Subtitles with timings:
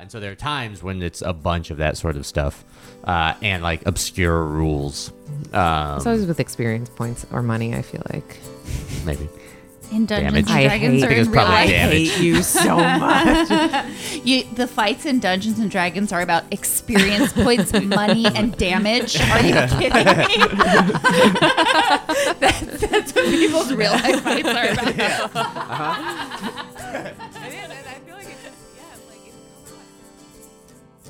[0.00, 2.64] and so there are times when it's a bunch of that sort of stuff
[3.04, 5.12] uh, and like obscure rules.
[5.52, 7.74] Um, It's always with experience points or money.
[7.74, 8.38] I feel like
[9.04, 9.28] maybe.
[9.92, 10.50] In Dungeons Damage.
[10.50, 11.68] and I Dragons hate- or I think it's in real probably life.
[11.70, 12.18] damage.
[12.20, 14.24] you so much.
[14.24, 19.20] You, the fights in Dungeons and Dragons are about experience points, money, and damage.
[19.20, 20.36] Are you kidding me?
[22.38, 25.30] that's, that's what people's real life fights are about.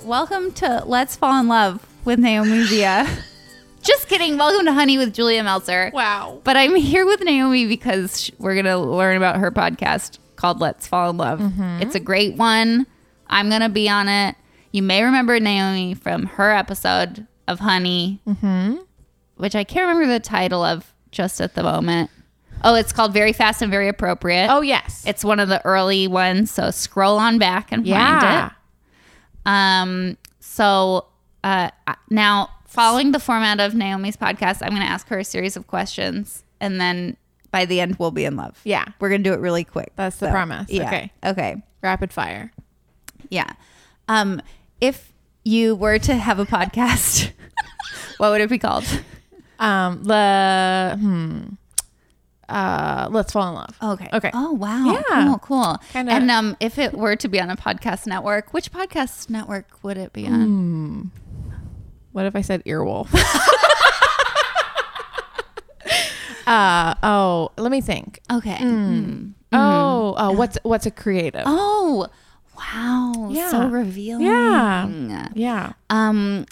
[0.04, 3.06] Welcome to Let's Fall in Love with Naomi Via.
[3.82, 4.38] Just kidding.
[4.38, 5.90] Welcome to Honey with Julia Meltzer.
[5.92, 6.40] wow.
[6.42, 10.58] But I'm here with Naomi because sh- we're going to learn about her podcast called
[10.60, 11.40] Let's Fall in Love.
[11.40, 11.82] Mm-hmm.
[11.82, 12.86] It's a great one.
[13.26, 14.36] I'm going to be on it.
[14.72, 18.76] You may remember Naomi from her episode of Honey, mm-hmm.
[19.36, 22.10] which I can't remember the title of just at the moment.
[22.64, 24.48] Oh, it's called Very Fast and Very Appropriate.
[24.50, 25.04] Oh yes.
[25.06, 26.50] It's one of the early ones.
[26.50, 28.46] So scroll on back and find yeah.
[28.46, 28.52] it.
[29.46, 31.06] Um, so
[31.44, 31.70] uh,
[32.08, 35.66] now, following the format of Naomi's podcast, I'm going to ask her a series of
[35.66, 37.16] questions, and then
[37.50, 38.60] by the end, we'll be in love.
[38.64, 38.84] Yeah.
[39.00, 39.92] we're going to do it really quick.
[39.96, 40.70] That's the promise.
[40.70, 40.86] Yeah.
[40.86, 41.12] Okay.
[41.24, 41.62] Okay.
[41.82, 42.52] Rapid fire.
[43.28, 43.52] Yeah.
[44.08, 44.40] Um,
[44.80, 45.12] if
[45.44, 47.32] you were to have a podcast,
[48.18, 48.84] what would it be called?
[49.58, 50.04] Um.
[50.04, 51.40] The hmm.
[52.50, 53.08] Uh.
[53.10, 53.76] Let's fall in love.
[53.82, 54.08] Okay.
[54.12, 54.30] Okay.
[54.34, 54.92] Oh wow.
[55.08, 55.24] Yeah.
[55.24, 55.38] Cool.
[55.38, 55.76] Cool.
[55.92, 59.66] Kinda- And um, if it were to be on a podcast network, which podcast network
[59.82, 61.10] would it be on?
[62.12, 63.08] What if I said earwolf?
[66.46, 66.94] uh.
[67.02, 67.50] Oh.
[67.56, 68.20] Let me think.
[68.30, 68.56] Okay.
[68.58, 69.30] Hmm.
[69.52, 70.14] Oh.
[70.16, 71.42] Uh, what's what's a creative?
[71.46, 72.06] Oh,
[72.56, 73.28] wow.
[73.30, 73.50] Yeah.
[73.50, 74.26] So revealing.
[74.26, 75.28] Yeah.
[75.34, 75.72] Yeah.
[75.88, 76.46] Um,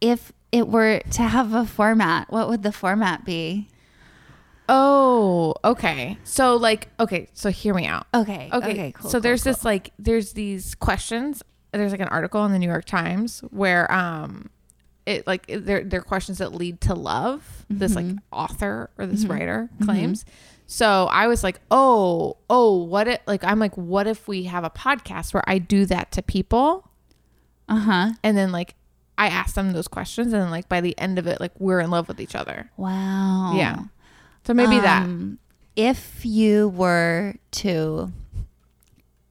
[0.00, 3.68] if it were to have a format, what would the format be?
[4.72, 5.54] Oh.
[5.64, 6.16] Okay.
[6.24, 6.88] So like.
[7.00, 7.28] Okay.
[7.32, 8.06] So hear me out.
[8.14, 8.48] Okay.
[8.52, 8.92] Okay.
[8.92, 9.10] cool.
[9.10, 9.52] so cool, there's cool.
[9.52, 11.42] this like there's these questions.
[11.72, 14.48] There's like an article in the New York Times where um
[15.06, 17.66] it like it- they're they're questions that lead to love.
[17.68, 20.24] This like author or this writer claims.
[20.66, 24.62] So I was like, oh, oh, what it like I'm like, what if we have
[24.64, 26.88] a podcast where I do that to people
[27.68, 28.10] Uh huh.
[28.22, 28.74] and then like
[29.18, 31.80] I ask them those questions and then like by the end of it, like we're
[31.80, 32.70] in love with each other.
[32.76, 33.54] Wow.
[33.56, 33.82] Yeah.
[34.44, 35.02] So maybe that.
[35.04, 35.38] Um,
[35.76, 38.12] If you were to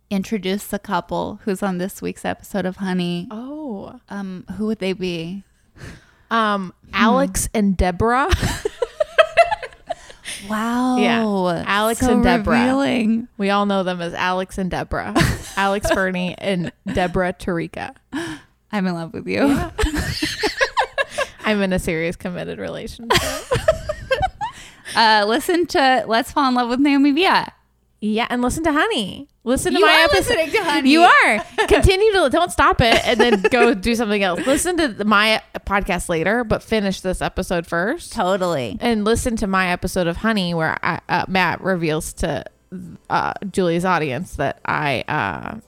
[0.10, 4.00] introduce the couple who's on this week's episode of Honey, Oh.
[4.10, 5.44] um, who would they be?
[6.32, 8.30] Um Alex and Deborah.
[10.48, 10.96] Wow.
[10.98, 11.64] Yeah.
[11.68, 12.58] Alex so and Deborah.
[12.60, 13.28] Revealing.
[13.38, 15.14] We all know them as Alex and Deborah.
[15.58, 17.94] Alex Fernie and Deborah Tarika.
[18.72, 19.42] I'm in love with you.
[21.44, 23.22] I'm in a serious committed relationship.
[24.96, 27.52] Uh, listen to Let's Fall in Love with Naomi Via.
[28.02, 29.28] yeah, and listen to Honey.
[29.46, 30.36] Listen to You my episode.
[30.36, 30.90] listening to Honey.
[30.92, 31.40] You are.
[31.68, 34.46] Continue to don't stop it and then go do something else.
[34.46, 38.14] Listen to my podcast later, but finish this episode first.
[38.14, 38.78] Totally.
[38.80, 42.44] And listen to my episode of Honey where I, uh, Matt reveals to
[43.10, 45.60] uh, Julie's audience that I uh,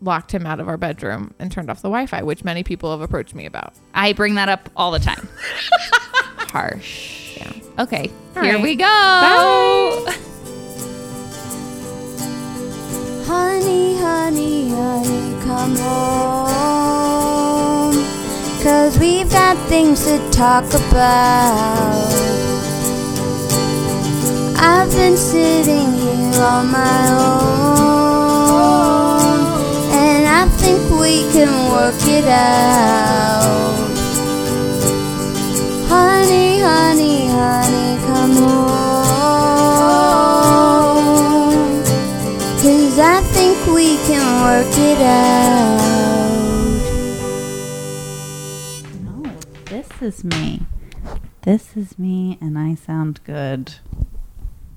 [0.00, 3.00] locked him out of our bedroom and turned off the Wi-Fi, which many people have
[3.02, 3.74] approached me about.
[3.92, 5.28] I bring that up all the time.
[6.52, 7.25] Harsh.
[7.78, 8.62] Okay, All here right.
[8.62, 8.84] we go.
[8.86, 10.14] Bye.
[13.26, 17.14] Honey, honey, honey, come home.
[18.62, 22.12] Cause we've got things to talk about.
[24.58, 27.76] I've been sitting here on my own.
[29.92, 33.85] And I think we can work it out.
[35.98, 38.66] Honey, honey, honey, come home.
[42.60, 45.80] Cause I think we can work it out.
[49.04, 49.22] No,
[49.70, 50.66] this is me.
[51.42, 53.76] This is me, and I sound good.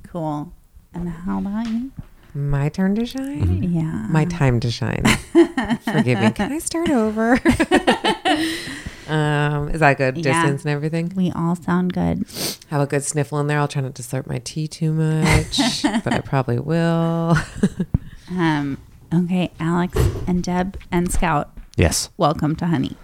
[0.07, 0.53] Cool.
[0.93, 1.91] And how about you?
[2.33, 3.41] My turn to shine?
[3.41, 3.77] Mm-hmm.
[3.77, 4.07] Yeah.
[4.09, 5.03] My time to shine.
[5.83, 6.31] Forgive me.
[6.31, 7.41] Can I start over?
[9.09, 10.17] um, is that good?
[10.17, 10.23] Yeah.
[10.41, 11.11] Distance and everything?
[11.15, 12.25] We all sound good.
[12.69, 13.59] Have a good sniffle in there.
[13.59, 15.57] I'll try not to slurp my tea too much,
[16.03, 17.35] but I probably will.
[18.31, 18.77] Um.
[19.11, 19.97] Okay, Alex
[20.27, 22.09] and Deb and Scout, Yes.
[22.15, 22.95] welcome to Honey.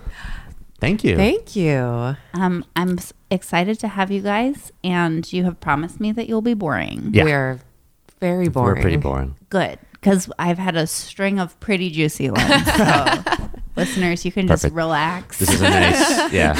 [0.80, 1.16] Thank you.
[1.16, 2.16] Thank you.
[2.36, 3.00] Um, I'm
[3.32, 7.10] excited to have you guys, and you have promised me that you'll be boring.
[7.12, 7.24] Yeah.
[7.24, 7.60] We are
[8.20, 8.76] very boring.
[8.76, 9.36] We're pretty boring.
[9.50, 12.44] Good, because I've had a string of pretty juicy ones.
[12.48, 13.24] So
[13.76, 15.40] listeners, you can just relax.
[15.40, 16.54] This is a nice, yeah.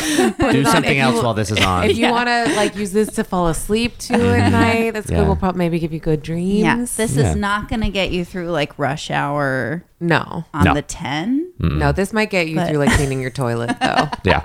[0.52, 1.90] Do something if you- else while this is on.
[1.90, 5.20] If you want to like use this to fall asleep to at night, that's Yeah.
[5.20, 5.28] good.
[5.28, 6.60] We'll probably maybe give you good dreams.
[6.60, 7.30] yeah, this Yeah.
[7.30, 10.74] is not going to get you through like rush hour no, on No.
[10.74, 11.52] the 10.
[11.60, 14.10] no, this might get you But- through like cleaning your toilet though.
[14.24, 14.42] yeah,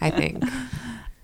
[0.00, 0.44] I think.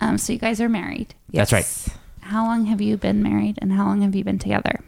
[0.01, 1.15] Um, so you guys are married.
[1.31, 1.51] Yes.
[1.51, 1.97] That's right.
[2.23, 4.81] How long have you been married and how long have you been together?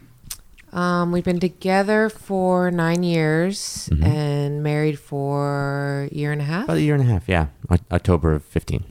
[0.73, 6.65] Um, we've been together for nine years and married for a year and a half.
[6.65, 7.29] about a year and a half.
[7.29, 8.85] Yeah, O- October of fifteen.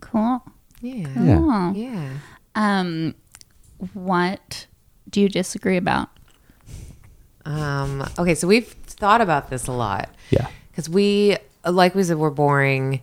[0.00, 0.42] Cool.
[0.80, 1.06] Yeah.
[1.22, 1.36] Yeah.
[1.36, 1.72] Cool.
[1.76, 2.08] Yeah.
[2.56, 3.14] Um,
[3.94, 4.66] what
[5.08, 6.08] do you disagree about?
[7.44, 10.10] Um, okay, so we've thought about this a lot.
[10.30, 10.48] Yeah.
[10.70, 13.02] because we like we said we're boring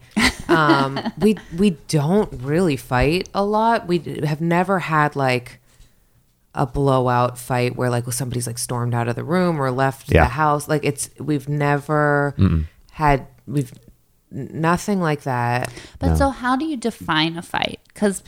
[0.49, 5.59] um we we don't really fight a lot we have never had like
[6.57, 10.23] a blowout fight where like somebody's like stormed out of the room or left Yeah.
[10.23, 12.35] the house like it's we've never
[12.91, 13.71] had we've
[14.31, 17.79] nothing like that But so, how do you define a fight?
[17.87, 18.21] Because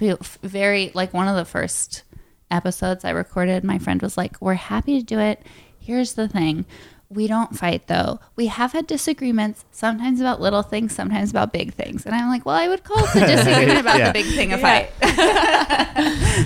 [0.43, 2.03] very like one of the first
[2.51, 5.41] episodes I recorded, my friend was like, "We're happy to do it.
[5.77, 6.65] Here's the thing."
[7.11, 8.19] We don't fight though.
[8.35, 12.05] We have had disagreements, sometimes about little things, sometimes about big things.
[12.05, 14.11] And I'm like, well, I would call the disagreement about Yeah.
[14.11, 14.91] the big thing a fight.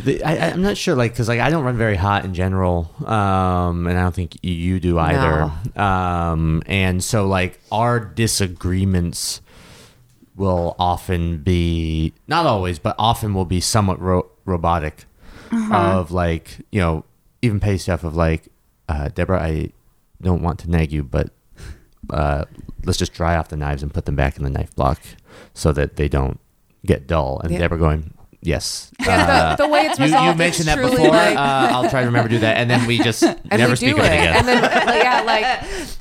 [0.04, 2.34] The, I, I- I'm not sure, like, because like I don't run very hot in
[2.34, 5.52] general, um, and I don't think you do either.
[5.80, 9.42] Um, and so like our disagreements
[10.36, 15.06] will often be not always, but often will be somewhat ro- robotic.
[15.72, 17.06] Of like you know
[17.44, 18.48] even pay stuff of like
[18.90, 19.70] uh, Deborah, I
[20.24, 21.30] don't want to nag you, but
[22.10, 22.46] uh,
[22.86, 25.00] let's just dry off the knives and put them back in the knife block
[25.54, 26.40] so that they don't
[26.86, 27.40] get dull.
[27.44, 27.60] And Yeah.
[27.60, 28.92] Deborah going, yes.
[29.00, 31.08] Yeah, the- the way it's you, you mentioned that before.
[31.10, 32.58] like- uh, I'll try to remember to do that.
[32.58, 33.22] And then we just
[33.52, 34.36] never we speak of it again.
[34.38, 35.46] and then yeah like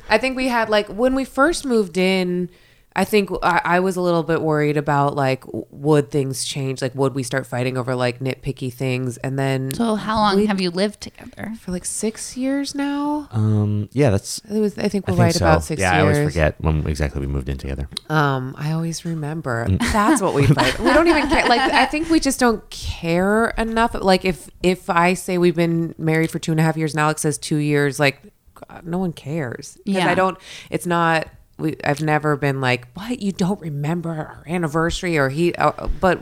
[0.09, 2.51] i think we had like when we first moved in
[2.95, 6.95] i think I, I was a little bit worried about like would things change like
[6.95, 10.61] would we start fighting over like nitpicky things and then So, how long We- have
[10.61, 11.53] you lived together?
[11.61, 14.39] for like six years now um, yeah, that's.
[14.51, 15.45] it was i think we're think right so.
[15.47, 17.89] about six yeah, years I always forget when exactly we moved in together.
[18.11, 19.79] um i always remember Mm.
[19.93, 23.49] that's what we fight we don't even care like i think we just don't care
[23.59, 26.93] enough like if if i say we've been married for two and a half years
[26.95, 28.23] and alex says two years like
[28.55, 30.11] God, no one cares because Yeah.
[30.11, 30.37] i don't
[30.71, 31.27] it's not
[31.63, 36.21] we i've never been like what you don't remember our anniversary or he uh, but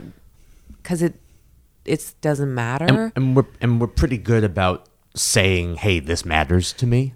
[0.76, 1.14] because it
[1.84, 6.72] it doesn't matter And, and we're and we're pretty good about saying, "Hey, this matters
[6.74, 7.14] to me."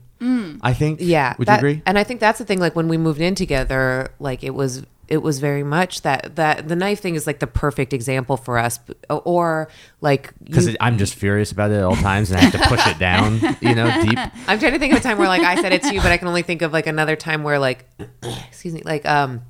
[0.62, 1.00] I think.
[1.02, 1.82] yeah Would that- you agree?
[1.84, 4.82] and i think that's the thing like when we moved in together like it was
[5.08, 8.58] it was very much that that the knife thing is like the perfect example for
[8.58, 8.78] us
[9.08, 9.68] or
[10.00, 12.86] like Because I'm just furious about it at all times, and I have to push
[12.86, 14.18] it down, you know, deep.
[14.48, 16.10] I'm trying to think of a time where like I said it to you, but
[16.10, 17.86] I can only think of like another time where like,
[18.48, 19.42] excuse me, like um,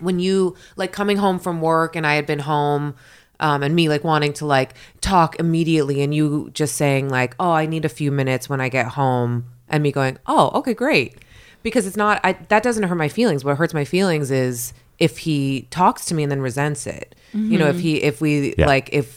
[0.00, 2.94] when you like coming home from work and I had been home,
[3.40, 7.50] um, and me like wanting to like talk immediately, and you just saying like, oh,
[7.50, 11.16] I need a few minutes when I get home, and me going, oh, okay, great,
[11.62, 13.44] because it's not I that doesn't hurt my feelings.
[13.44, 14.72] What hurts my feelings is
[15.06, 17.14] if he talks to me and then resents it.
[17.34, 18.66] You know, if he if we Yeah.
[18.66, 19.08] like if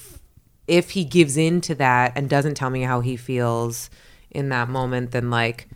[0.67, 3.89] if he gives in to that and doesn't tell me how he feels
[4.31, 5.67] in that moment then like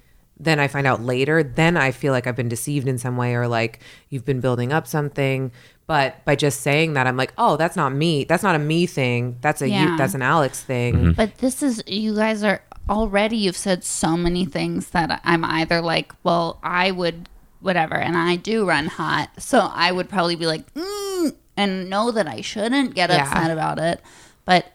[0.41, 3.35] then i find out later then i feel like i've been deceived in some way
[3.35, 3.79] or like
[4.09, 5.51] you've been building up something
[5.85, 8.85] but by just saying that i'm like oh that's not me that's not a me
[8.85, 9.91] thing that's a Yeah.
[9.91, 11.11] you that's an alex thing Mm-hmm.
[11.11, 15.79] But this is, you guys are already, you've said so many things that I'm either
[15.81, 17.29] like, well, I would,
[17.61, 19.29] whatever, and I do run hot.
[19.39, 23.23] So I would probably be like, mm, and know that I shouldn't get Yeah.
[23.23, 24.01] upset about it.
[24.45, 24.65] But,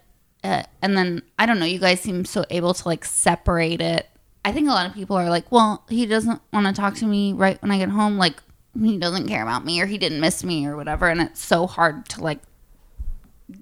[0.43, 4.09] uh, and then I don't know, you guys seem so able to like separate it.
[4.45, 7.07] I think a lot of people are like, well, he doesn't want to talk to
[7.07, 8.19] me right when I get home.
[8.19, 8.43] Like,
[8.79, 11.09] he doesn't care about me or he didn't miss me or whatever.
[11.09, 12.41] And it's so hard to like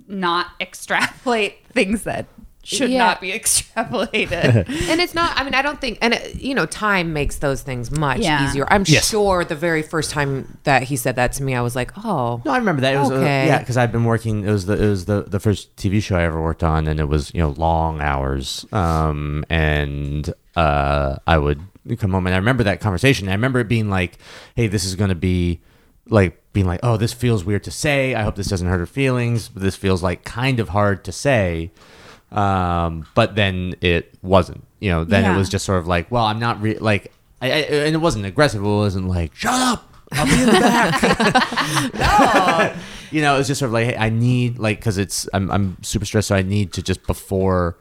[0.08, 2.26] not extrapolate things that
[2.64, 2.98] should Yeah.
[2.98, 4.68] not be extrapolated.
[4.88, 7.62] and it's not i mean i don't think and it, you know time makes those
[7.62, 8.48] things much Yeah.
[8.48, 9.08] easier i'm Yes.
[9.08, 12.40] sure the very first time that he said that to me i was like oh
[12.44, 12.94] No, I remember that.
[12.94, 13.46] It was uh, Okay.
[13.46, 14.44] yeah, because I've been working.
[14.46, 16.98] It was the it was the the first TV show I ever worked on, and
[17.00, 18.64] it was you know long hours.
[18.72, 21.60] Um, and uh, I would
[21.98, 23.28] come home, and I remember that conversation.
[23.28, 24.18] I remember it being like,
[24.56, 25.60] "Hey, this is going to be
[26.08, 28.14] like being like, oh, this feels weird to say.
[28.14, 29.48] I hope this doesn't hurt her feelings.
[29.48, 31.70] But this feels like kind of hard to say."
[32.36, 34.64] Um, but then it wasn't.
[34.80, 35.34] You know, then Yeah.
[35.34, 37.98] it was just sort of like, well, I'm not re- like, I, I, and it
[38.00, 38.62] wasn't aggressive.
[38.62, 39.88] It wasn't like, shut up.
[40.12, 41.94] I'll be in the back.
[41.94, 42.74] no.
[43.12, 45.76] You know, it's just sort of like, hey, I need like, cause it's, I'm, I'm
[45.82, 46.28] super stressed.
[46.28, 47.76] So I need to just before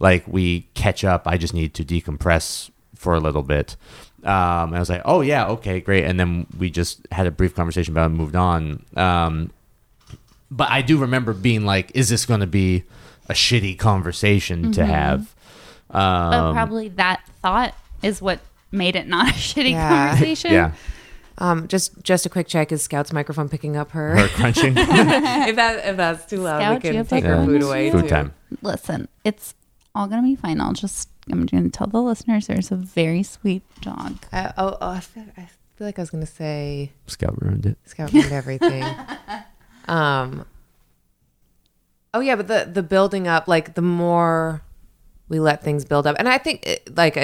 [0.00, 3.76] like we catch up, I just need to decompress for a little bit.
[4.24, 6.04] Um, and I was like, oh yeah, okay, great.
[6.06, 8.84] And then we just had a brief conversation about it and moved on.
[8.96, 9.52] Um,
[10.50, 12.82] but I do remember being like, is this going to be
[13.28, 15.34] a shitty conversation to have?
[15.88, 18.40] But Um, probably that thought is what
[18.72, 20.08] made it not a shitty Yeah.
[20.10, 20.52] conversation.
[20.52, 20.72] yeah,
[21.38, 22.72] Um, just just a quick check.
[22.72, 24.18] Is Scout's microphone picking up her?
[24.18, 24.74] or crunching.
[24.76, 27.90] if that if that's too loud, Scout, we can take her in food this away.
[27.90, 28.08] Food too.
[28.08, 28.34] time.
[28.62, 29.54] Listen, it's
[29.94, 30.60] all gonna be fine.
[30.60, 34.18] I'll just I'm going to tell the listeners there's a very sweet dog.
[34.30, 37.78] I, oh, oh, I feel, I feel like I was gonna say Scout ruined it.
[37.86, 38.84] Scout ruined everything.
[39.88, 40.44] um.
[42.14, 44.62] Oh yeah, but the the building up, like the more
[45.28, 47.16] we let things build up, and I think it, like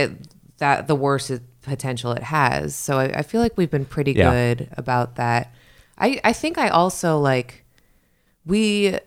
[0.58, 2.74] that the worse it, potential it has.
[2.74, 4.30] So I, I feel like we've been pretty Yeah.
[4.30, 5.54] good about that.
[5.96, 7.64] I I think I also like
[8.44, 8.98] we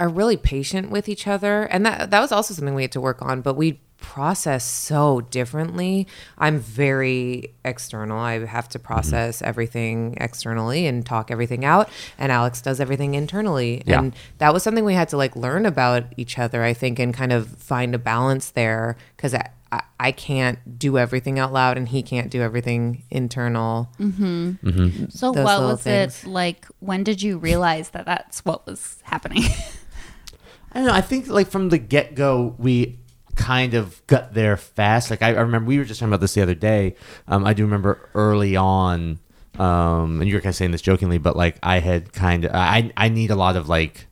[0.00, 3.00] are really patient with each other and that that was also something we had to
[3.00, 6.06] work on but we process so differently
[6.38, 12.60] i'm very external i have to process everything externally and talk everything out and alex
[12.60, 13.98] does everything internally Yeah.
[14.00, 17.14] and that was something we had to like learn about each other i think and
[17.14, 21.76] kind of find a balance there because I, I, I can't do everything out loud
[21.78, 24.50] and he can't do everything internal Hmm.
[24.50, 25.04] Hmm.
[25.08, 26.24] So Those what was things.
[26.24, 26.66] it like?
[26.80, 29.44] When did you realize that that's what was happening?
[30.72, 30.92] I don't know.
[30.92, 32.98] I think like from the get go, we
[33.36, 35.10] kind of got there fast.
[35.10, 36.94] Like I, I remember we were just talking about this the other day.
[37.28, 39.18] Um, I do remember early on,
[39.58, 42.52] um, and you were kind of saying this jokingly, but like I had kind of
[42.54, 44.06] I I need a lot of like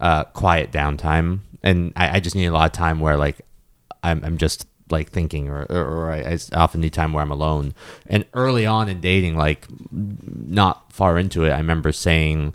[0.00, 3.40] uh, quiet downtime, and I, I just need a lot of time where like
[4.02, 7.30] I'm I'm just like thinking or, or, or I, I often need time where I'm
[7.30, 7.74] alone
[8.06, 12.52] and early on in dating like not far into it I remember saying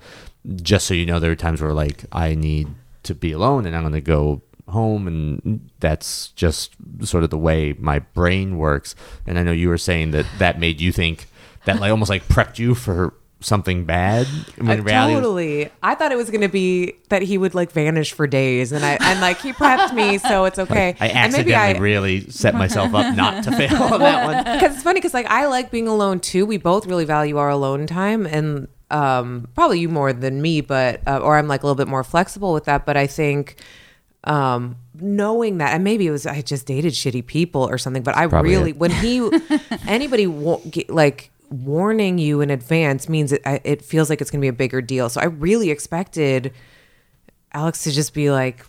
[0.56, 2.68] just so you know there are times where like I need
[3.04, 7.74] to be alone and I'm to go home and that's just sort of the way
[7.80, 8.96] my brain works
[9.26, 11.28] and I know you were saying that that made you think
[11.66, 14.26] that like almost like prepped you for something bad
[14.58, 15.70] when in Uh, was- totally.
[15.84, 18.84] I thought it was going to be that he would like vanish for days, and
[18.84, 20.96] I and like he prepped me, so it's okay.
[21.00, 24.56] I and accidentally maybe I really set myself up not to fail on that one
[24.56, 26.48] because it's funny because like I like being alone too.
[26.48, 31.02] We both really value our alone time, and um, probably you more than me, but
[31.08, 32.88] uh, or I'm like a little bit more flexible with that.
[32.88, 33.58] But I think
[34.28, 38.04] um, knowing that, and maybe it was I just dated shitty people or something.
[38.04, 38.78] But I Probably really it.
[38.78, 39.28] when he
[39.88, 44.42] anybody wa- get, like warning you in advance means it, it feels like it's going
[44.42, 45.10] to be a bigger deal.
[45.10, 46.54] So I really expected
[47.54, 48.66] Alex to just be like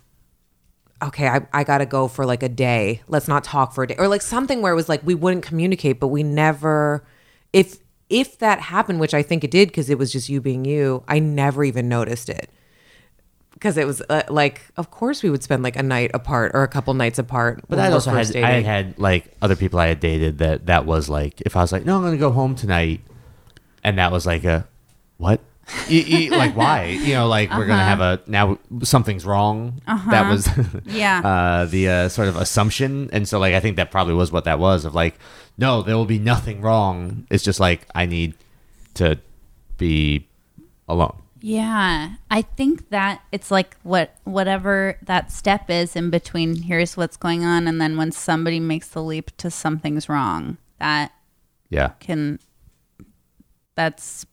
[1.00, 3.02] okay, I, I gotta go for like a day.
[3.06, 3.94] Let's not talk for a day.
[3.98, 7.04] Or like something where it was like we wouldn't communicate, but we never
[7.52, 7.78] if
[8.10, 11.04] if that happened, which I think it did because it was just you being you,
[11.06, 12.50] I never even noticed it.
[13.58, 16.62] Because it was uh, like, of course, we would spend like a night apart or
[16.62, 17.64] a couple nights apart.
[17.68, 20.66] But I also had first I had had like other people I had dated that
[20.66, 23.00] that was like if I was like no I'm gonna go home tonight,
[23.82, 24.66] and that was like a
[25.16, 25.40] what.
[25.88, 26.84] You- you- like why?
[26.86, 29.82] You know like we're gonna have a now something's wrong.
[29.86, 30.48] That was
[30.86, 31.18] Yeah.
[31.20, 33.10] uh the uh, sort of assumption.
[33.12, 35.18] And so like i think that probably was what that was of like
[35.58, 37.26] no there will be nothing wrong.
[37.28, 38.34] It's just like i need
[38.94, 39.18] to
[39.78, 40.26] be
[40.88, 46.62] alone Yeah, I think that it's like what whatever that step is in between.
[46.62, 51.12] Here's what's going on, and then when somebody makes the leap to something's wrong, that
[51.70, 52.38] yeah can
[53.74, 54.26] that's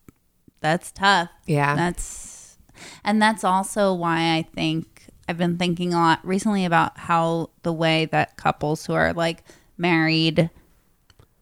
[0.61, 1.29] that's tough.
[1.45, 1.75] Yeah.
[1.75, 2.57] That's
[3.03, 7.71] and that's also why I think I've been thinking a lot recently about how the
[7.71, 9.43] way that couples who are like
[9.77, 10.49] married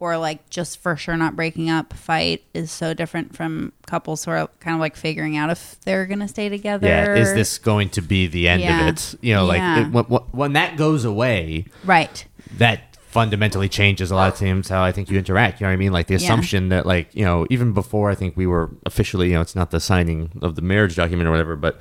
[0.04, 4.32] or like just for sure not breaking up fight is so different from couples who
[4.32, 6.86] are kind of like figuring out if they're gonna stay together.
[6.88, 8.82] yeah is this going to be the end Yeah.
[8.82, 9.78] of it you know Yeah.
[9.78, 12.26] like it, when, when that goes away right?
[12.58, 14.46] that fundamentally changes a lot of oh.
[14.46, 15.62] times how I think you interact.
[15.62, 15.94] You know what I mean?
[15.94, 16.26] Like the Yeah.
[16.26, 19.56] assumption that like, you know, even before I think we were officially, you know, it's
[19.56, 21.80] not the signing of the marriage document or whatever, but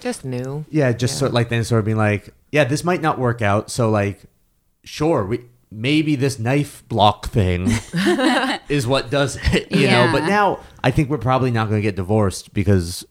[0.00, 0.64] just new.
[0.70, 3.40] yeah, just sort of like then sort of being like, yeah, this might not work
[3.40, 3.70] out.
[3.70, 4.22] So like,
[4.82, 7.68] sure, we maybe this knife block thing
[8.68, 10.08] is what does it, you know.
[10.12, 13.04] But now I think we're probably not going to get divorced because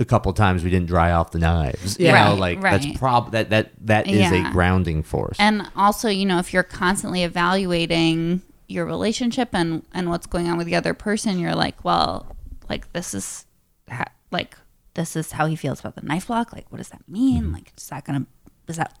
[0.00, 1.98] a couple times we didn't dry off the knives.
[2.00, 2.12] You Yeah.
[2.24, 2.82] know, Right, like right.
[2.82, 4.48] that's prob that that that is Yeah.
[4.48, 5.36] a grounding force.
[5.38, 10.56] And also, you know, if you're constantly evaluating your relationship and and what's going on
[10.58, 12.34] with the other person, you're like, well,
[12.68, 13.46] like this is
[13.88, 14.56] ha- like
[14.94, 16.52] this is how he feels about the knife block.
[16.52, 17.44] Like, what does that mean?
[17.44, 17.52] Mm-hmm.
[17.54, 18.26] Like, is that gonna
[18.66, 18.98] does that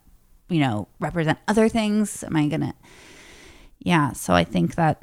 [0.48, 2.22] you know represent other things?
[2.24, 2.74] Am I gonna?
[3.78, 4.12] Yeah.
[4.12, 5.02] So I think that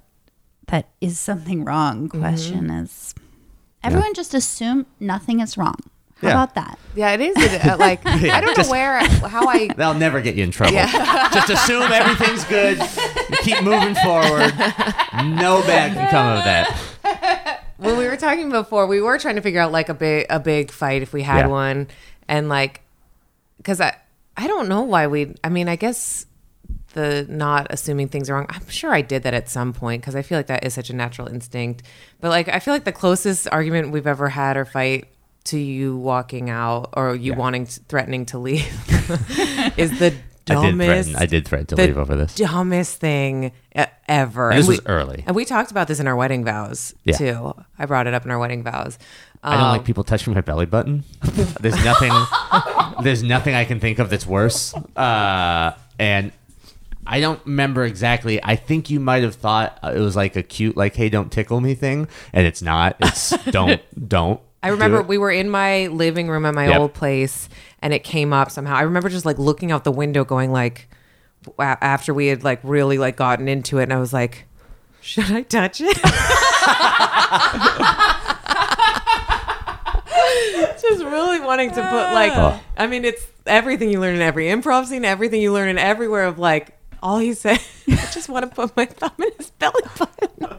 [0.67, 2.10] that is something wrong.
[2.10, 3.13] Question is,
[3.83, 5.75] everyone just assume nothing is wrong.
[6.21, 6.33] How Yeah.
[6.43, 6.79] about that?
[6.95, 7.36] Yeah, it is.
[7.38, 10.74] It, uh, like I don't know where how I They'll never get you in trouble.
[11.33, 12.79] Just assume everything's good.
[13.43, 14.53] Keep moving forward.
[15.38, 17.63] No bad can come of that.
[17.77, 20.39] when we were talking before, we were trying to figure out like a big a
[20.39, 21.48] big fight if we had Yeah.
[21.48, 21.88] one,
[22.27, 22.81] and like
[23.57, 23.95] because I
[24.38, 25.35] I don't know why we.
[25.43, 26.25] I mean, I guess
[26.93, 28.47] the not assuming things are wrong.
[28.50, 30.89] I'm sure I did that at some point because I feel like that is such
[30.89, 31.83] a natural instinct.
[32.19, 35.07] But like I feel like the closest argument we've ever had or fight
[35.45, 38.61] to you walking out or you wanting to, threatening to leave
[39.77, 40.13] is the
[40.50, 41.10] I did dumbest.
[41.10, 41.15] threaten.
[41.15, 42.36] I did threaten to leave over this.
[42.36, 43.51] dumbest thing
[44.07, 44.50] ever.
[44.50, 45.24] And this we, was early.
[45.27, 47.17] and we talked about this in our wedding vows Yeah.
[47.17, 47.53] too.
[47.79, 48.98] I brought it up in our wedding vows.
[49.43, 51.03] I don't Um, like people touching my belly button.
[51.62, 52.12] There's nothing.
[53.03, 54.74] there's nothing I can think of that's worse.
[54.95, 56.31] Uh, and
[57.07, 58.43] I don't remember exactly.
[58.43, 61.31] I think you might have thought uh, it was like a cute, like, "Hey, don't
[61.31, 62.95] tickle me" thing, and it's not.
[63.00, 64.39] It's don't, don't.
[64.63, 66.79] I remember we were in my living room at my Yep.
[66.79, 67.49] old place,
[67.81, 68.75] and it came up somehow.
[68.75, 70.87] I remember just like looking out the window, going like,
[71.57, 74.45] a- after we had like really like gotten into it, and I was like,
[75.01, 75.97] should I touch it?
[80.81, 82.59] just really wanting to put like, Oh.
[82.77, 86.25] I mean, it's everything you learn in every improv scene, everything you learn in everywhere
[86.25, 86.77] of like.
[87.03, 90.29] All he said, I just want to put my thumb in his belly button.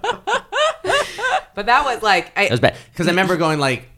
[1.54, 3.88] but that was like, I, That was bad because I remember going like,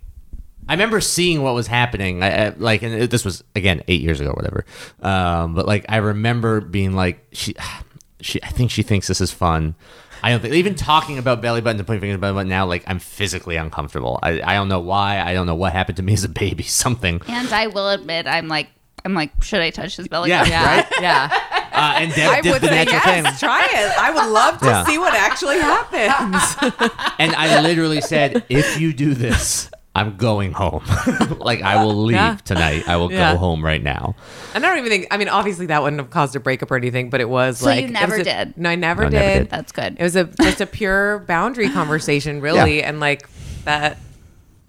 [0.68, 2.22] I remember seeing what was happening.
[2.22, 4.64] I, I like, and it, this was again eight years ago, or whatever.
[5.02, 7.54] Um, but like, I remember being like, she,
[8.20, 9.74] she, I think she thinks this is fun.
[10.22, 12.64] I don't think even talking about belly button and putting fingers in belly button now,
[12.64, 14.18] like I'm physically uncomfortable.
[14.22, 15.20] I, I don't know why.
[15.20, 16.62] I don't know what happened to me as a baby.
[16.62, 17.20] Something.
[17.28, 18.68] And I will admit, I'm like,
[19.04, 20.30] I'm like, should I touch his belly?
[20.30, 20.52] Yeah, button?
[20.52, 20.86] yeah, right.
[21.02, 21.68] yeah.
[21.74, 23.38] Uh, and Deb I did would the say natural yes.
[23.40, 23.48] thing.
[23.48, 23.98] Try it.
[23.98, 24.84] I would love to Yeah.
[24.86, 26.90] see what actually happens.
[27.18, 30.82] And I literally said, if you do this, I'm going home.
[31.38, 32.36] like I will leave Yeah.
[32.44, 32.88] tonight.
[32.88, 33.32] I will Yeah.
[33.34, 34.16] go home right now.
[34.54, 35.06] and I don't even think.
[35.12, 37.66] I mean, obviously that wouldn't have caused a breakup or anything, but it was So
[37.66, 38.56] like you never was a- did?
[38.58, 39.16] No, I never, No, did.
[39.18, 39.50] never did.
[39.50, 39.96] That's good.
[39.98, 42.88] It was a just a pure boundary conversation, really, Yeah.
[42.88, 43.28] and like
[43.64, 43.98] that.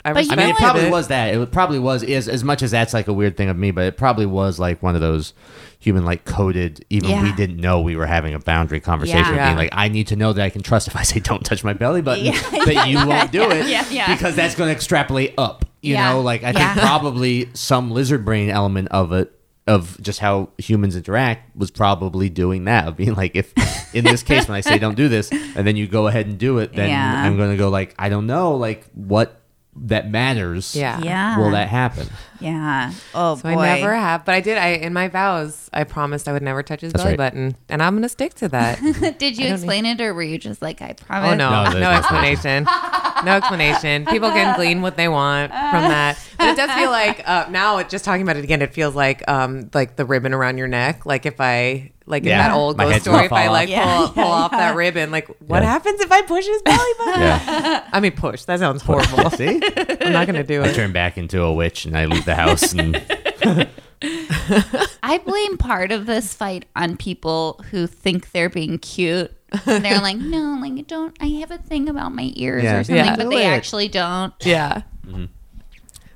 [0.08, 0.92] I, But you I mean, it probably what?
[0.92, 1.34] was that.
[1.34, 3.86] It probably was as as much as that's like a weird thing of me, but
[3.86, 5.34] it probably was like one of those
[5.86, 6.84] human like coded.
[6.90, 9.20] Even we didn't know we were having a boundary conversation.
[9.20, 9.30] Yeah.
[9.30, 9.46] of Yeah.
[9.50, 11.64] Being like, I need to know that I can trust if I say don't touch
[11.64, 12.26] my belly button
[12.66, 14.14] that you won't do it yeah, yeah.
[14.14, 15.64] because that's going to extrapolate up.
[15.82, 16.14] You Yeah.
[16.14, 16.74] know, like I Yeah.
[16.74, 19.32] think probably some lizard brain element of it
[19.68, 23.52] of just how humans interact was probably doing that of being like if
[23.96, 26.38] in this case when I say don't do this and then you go ahead and
[26.38, 27.24] do it then Yeah.
[27.24, 29.42] I'm going to go like I don't know like what
[29.78, 31.38] that matters yeah, Yeah.
[31.40, 32.08] will that happen?
[32.40, 32.92] Yeah.
[33.14, 33.60] Oh So boy.
[33.62, 34.58] I never have, but I did.
[34.58, 37.32] I in my vows, I promised I would never touch his That's belly right.
[37.32, 38.80] button, and I'm gonna stick to that.
[39.20, 41.32] Did you don't explain it, or were you just like, I promise?
[41.32, 42.64] Oh no, No, no, no explanation.
[43.26, 44.06] no explanation.
[44.06, 46.20] People can glean what they want from that.
[46.38, 49.28] But it does feel like uh, now, just talking about it again, it feels like
[49.30, 51.06] um like the ribbon around your neck.
[51.06, 53.70] Like if I like in that old My ghost story, if I like off.
[53.70, 55.70] Yeah, pull, pull yeah, off that ribbon, like what Yeah.
[55.72, 57.22] happens if I push his belly button?
[57.22, 57.90] Yeah.
[57.92, 58.44] I mean, push.
[58.46, 59.32] That sounds horrible.
[59.32, 59.60] See?
[60.02, 60.72] I'm not gonna do I it.
[60.72, 63.70] I turn back into a witch and I leave the house and
[65.04, 69.32] I blame part of this fight on people who think they're being cute.
[69.66, 72.80] And they're like, no, like, I don't, I have a thing about my ears Yeah.
[72.80, 73.16] or something, Yeah.
[73.16, 73.50] but they it.
[73.50, 74.34] actually don't.
[74.46, 74.82] Yeah.
[75.08, 75.26] Mm-hmm.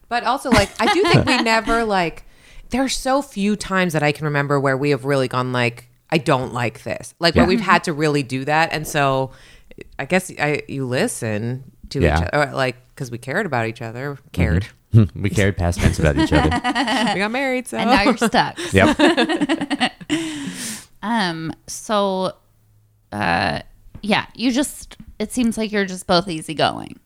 [0.10, 2.26] But also, like, I do think we never like.
[2.72, 5.90] There are so few times that I can remember where we have really gone like,
[6.12, 7.48] I don't like this, like where Yeah.
[7.48, 7.70] we've mm-hmm.
[7.70, 9.32] had to really do that, and so
[9.98, 12.18] I guess I you listen to Yeah.
[12.18, 14.28] each other, or, like because we cared about each other, mm-hmm.
[14.34, 14.68] cared.
[15.16, 16.50] we carried past tense about each other.
[17.14, 18.58] we got married, so And now you're stuck.
[18.74, 19.94] Yep.
[21.02, 22.34] Um, so,
[23.12, 23.62] uh,
[24.02, 27.00] yeah, you just, it seems like you're just both easygoing.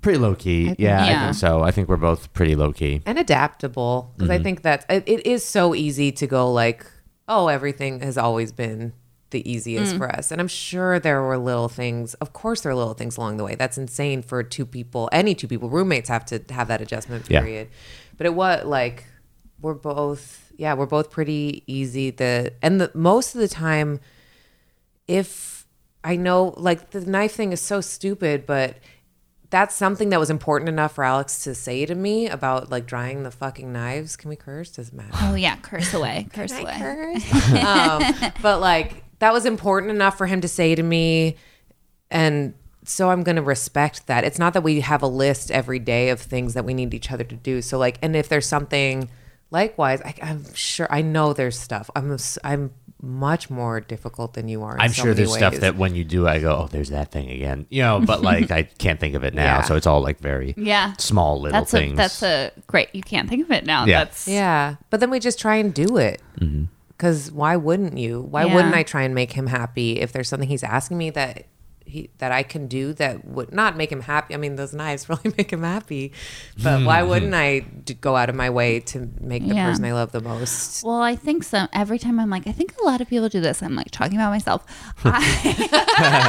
[0.00, 0.74] Pretty low key.
[0.78, 1.62] Yeah, I think so.
[1.62, 3.02] I think we're both pretty low key.
[3.04, 6.86] and adaptable because I think that it, it is so easy to go like,
[7.28, 8.94] oh, everything has always been
[9.30, 10.30] the easiest for us.
[10.30, 12.14] And I'm sure there were little things.
[12.14, 13.54] Of course, there are little things along the way.
[13.54, 15.08] That's insane for two people.
[15.12, 17.40] Any two people, roommates have to have that adjustment Yeah.
[17.40, 17.68] period.
[18.16, 19.04] But it was like
[19.60, 22.10] we're both, yeah, we're both pretty easy.
[22.10, 24.00] The and the most of the time,
[25.06, 25.66] if
[26.04, 28.76] I know, like the knife thing is so stupid, but
[29.50, 33.22] that's something that was important enough for Alex to say to me about like drying
[33.24, 34.16] the fucking knives.
[34.16, 34.70] Can we curse?
[34.70, 35.10] Doesn't matter.
[35.14, 36.74] Oh, yeah, curse away, curse away.
[36.78, 37.52] Curse?
[37.64, 38.02] um,
[38.42, 41.36] but like that was important enough for him to say to me,
[42.10, 42.54] and
[42.84, 44.24] so I'm going to respect that.
[44.24, 47.10] It's not that we have a list every day of things that we need each
[47.12, 47.62] other to do.
[47.62, 49.08] So like, and if there's something
[49.50, 51.90] likewise, I, I'm sure I know there's stuff.
[51.94, 54.74] I'm I'm much more difficult than you are.
[54.74, 56.90] in I'm so sure many there's stuff that when you do, I go, oh, there's
[56.90, 58.00] that thing again, you know.
[58.00, 59.62] But like, I can't think of it now, Yeah.
[59.62, 60.94] so it's all like very Yeah.
[60.98, 61.96] small little That's a things.
[61.96, 62.94] that's a great.
[62.94, 63.84] You can't think of it now.
[63.86, 64.04] Yeah.
[64.04, 66.20] That's Yeah, but then we just try and do it.
[66.40, 66.64] Mm-hmm.
[67.00, 68.20] Because why wouldn't you?
[68.20, 68.54] Why Yeah.
[68.54, 71.46] wouldn't I try and make him happy if there's something he's asking me that
[71.86, 74.34] he that I can do that would not make him happy?
[74.34, 76.12] I mean, those knives really make him happy,
[76.62, 79.70] but why wouldn't I d- go out of my way to make the Yeah.
[79.70, 80.84] person I love the most?
[80.84, 81.68] Well, I think so.
[81.72, 83.62] Every time I'm like, I think a lot of people do this.
[83.62, 84.66] I'm like talking about myself.
[85.04, 86.28] I-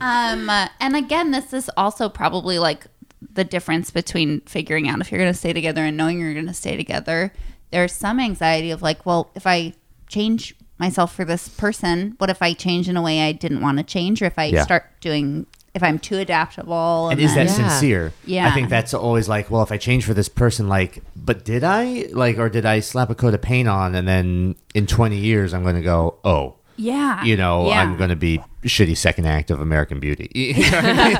[0.00, 0.48] um,
[0.80, 2.86] and again, this is also probably like
[3.34, 6.46] the difference between figuring out if you're going to stay together and knowing you're going
[6.46, 7.30] to stay together.
[7.70, 9.74] There's some anxiety of like, well, if I
[10.08, 13.78] change myself for this person, what if I change in a way I didn't want
[13.78, 14.62] to change, or if I Yeah.
[14.62, 17.68] start doing, if I'm too adaptable, and is that then- Yeah.
[17.68, 18.12] sincere?
[18.24, 18.48] Yeah.
[18.48, 21.64] I think that's always like, well, if I change for this person, like, but did
[21.64, 25.16] I like, or did I slap a coat of paint on, and then in 20
[25.18, 27.82] years I'm going to go, oh, yeah, you know, yeah.
[27.82, 30.30] I'm going to be shitty second act of American Beauty.
[30.34, 31.14] You know what I mean?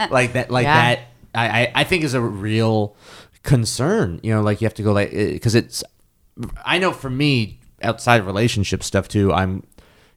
[0.00, 0.94] like, like that, like Yeah.
[0.94, 0.98] that.
[1.34, 2.94] I, I, I think is a real
[3.42, 4.20] concern.
[4.22, 5.84] You know, like you have to go like eh, because it's.
[6.64, 9.64] I know for me, outside of relationship stuff too, I'm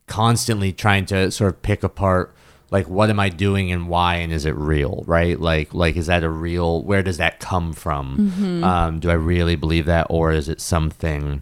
[0.08, 2.36] constantly trying to sort of pick apart
[2.72, 5.40] like what am I doing and why and is it real, right?
[5.40, 6.84] Like like is that a real?
[6.84, 8.18] Where does that come from?
[8.18, 8.64] Mm-hmm.
[8.64, 11.42] Um, do I really believe that, or is it something?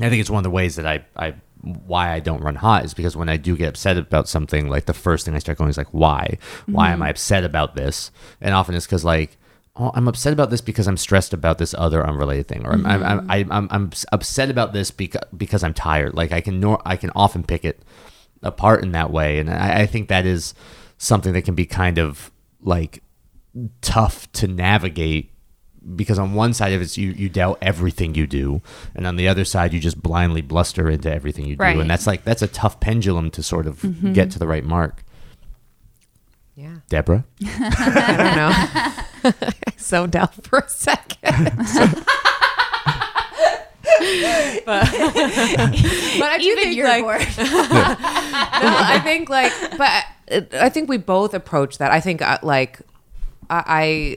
[0.00, 2.84] I think it's one of the ways that I, I why I don't run hot
[2.84, 5.58] is because when I do get upset about something, like the first thing I start
[5.58, 6.38] going is like, why?
[6.66, 7.02] Why am mm-hmm.
[7.04, 8.10] I upset about this?
[8.40, 9.36] And often it's because like,
[9.76, 12.86] oh, I'm upset about this because I'm stressed about this other unrelated thing, or I'm
[12.86, 13.30] I'm, I'm, mm-hmm.
[13.30, 16.14] I'm, I'm, I'm upset about this because because I'm tired.
[16.14, 17.82] Like I can nor- I can often pick it
[18.42, 20.54] apart in that way, and I, I think that is
[20.98, 22.30] something that can be kind of
[22.62, 23.02] like
[23.80, 25.30] tough to navigate
[25.96, 28.62] because on one side of it you you doubt everything you do
[28.94, 31.78] and on the other side you just blindly bluster into everything you do Right.
[31.78, 34.14] and that's like that's a tough pendulum to sort of mm-hmm.
[34.14, 35.04] get to the right mark
[36.56, 39.04] Yeah, deborah I don't know.
[39.24, 41.52] I zoned out for a second.
[44.64, 47.20] but, but I do Even think, you're like, bored.
[47.20, 50.04] no, I think like, but
[50.54, 51.92] I think we both approach that.
[51.92, 52.80] I think uh, like,
[53.48, 54.16] I, I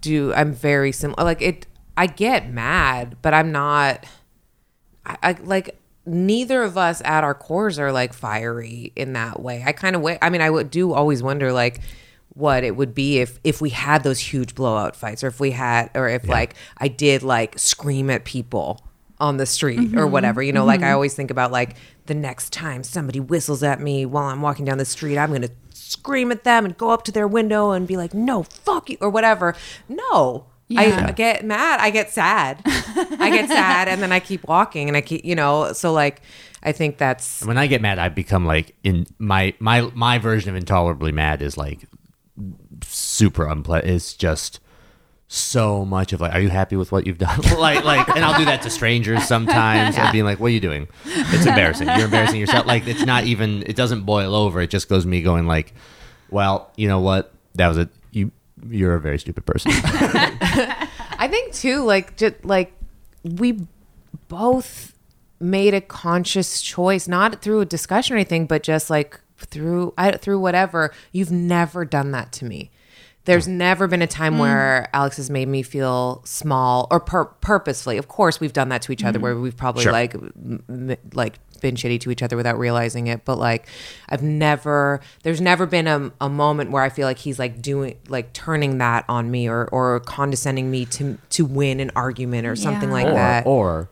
[0.00, 0.34] do.
[0.34, 1.24] I'm very similar.
[1.24, 4.04] Like it, I get mad, but I'm not.
[5.06, 9.62] I, I like neither of us at our cores are like fiery in that way.
[9.64, 10.18] I kind of wait.
[10.20, 11.80] I mean, I would do always wonder like
[12.34, 15.50] what it would be if if we had those huge blowout fights or if we
[15.50, 18.80] had or if like I did like scream at people
[19.22, 20.12] on the street or mm-hmm.
[20.12, 20.42] whatever.
[20.42, 20.94] You know, like I mm-hmm.
[20.94, 24.78] always think about like the next time somebody whistles at me while I'm walking down
[24.78, 27.86] the street, I'm going to scream at them and go up to their window and
[27.86, 29.54] be like, "No, fuck you" or whatever.
[29.88, 30.46] No.
[30.68, 31.06] Yeah.
[31.08, 31.80] I get mad.
[31.80, 32.62] I get sad.
[32.64, 35.74] I get sad, and then I keep walking, and I keep, you know.
[35.74, 36.22] So like,
[36.62, 40.48] I think that's when i get mad i become like in my my my version
[40.48, 41.88] of intolerably mad is like
[42.84, 43.90] super unpleasant.
[43.92, 44.60] It's just
[45.28, 47.40] so much of like are you happy with what you've done?
[47.58, 50.60] Like like and i'll do that to strangers sometimes and being like what are you
[50.60, 50.88] doing?
[51.06, 51.88] It's embarrassing.
[51.88, 52.66] You're embarrassing yourself.
[52.66, 54.60] Like it's not even it doesn't boil over.
[54.60, 55.74] It just goes me going like
[56.30, 57.32] well you know what?
[57.54, 58.30] That was a you
[58.68, 59.72] you're a very stupid person.
[59.74, 62.74] I think too, like just like
[63.22, 63.66] we
[64.28, 64.94] both
[65.40, 70.12] made a conscious choice, not through a discussion or anything, but just like through I,
[70.12, 70.92] through whatever.
[71.12, 72.70] You've never done that to me.
[73.24, 74.40] There's never been a time mm.
[74.40, 77.96] where Alex has made me feel small or pur- purposefully.
[77.96, 79.22] Of course, we've done that to each other mm.
[79.22, 79.92] where we've probably Sure.
[79.92, 83.24] like m- m- like been shitty to each other without realizing it.
[83.24, 83.68] But like,
[84.08, 85.00] I've never.
[85.22, 88.78] There's never been a, a moment where I feel like he's like doing like turning
[88.78, 93.06] that on me or or condescending me to to win an argument or something like
[93.06, 93.46] or, that.
[93.46, 93.88] or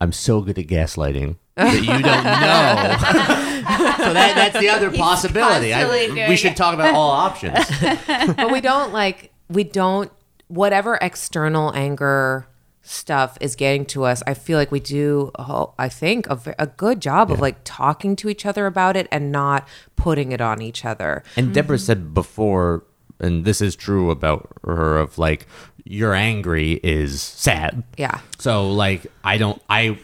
[0.00, 2.02] I'm so good at gaslighting that you don't
[3.44, 3.50] know.
[3.78, 5.70] so that, that's the other possibility.
[5.70, 6.56] constantly I, doing we should it.
[6.56, 7.58] talk about all options.
[8.36, 10.10] but we don't like we don't
[10.48, 12.46] whatever external anger
[12.86, 16.66] stuff is getting to us i feel like we do oh, i think a, a
[16.66, 20.60] good job of like talking to each other about it and not putting it on
[20.60, 21.54] each other And mm-hmm.
[21.54, 22.84] Deborah said before,
[23.18, 25.46] and this is true about her, of like,
[25.84, 27.82] you're angry is sad.
[27.96, 29.98] yeah So like, I don't, I,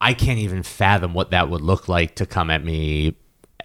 [0.00, 3.16] I can't even fathom what that would look like to come at me.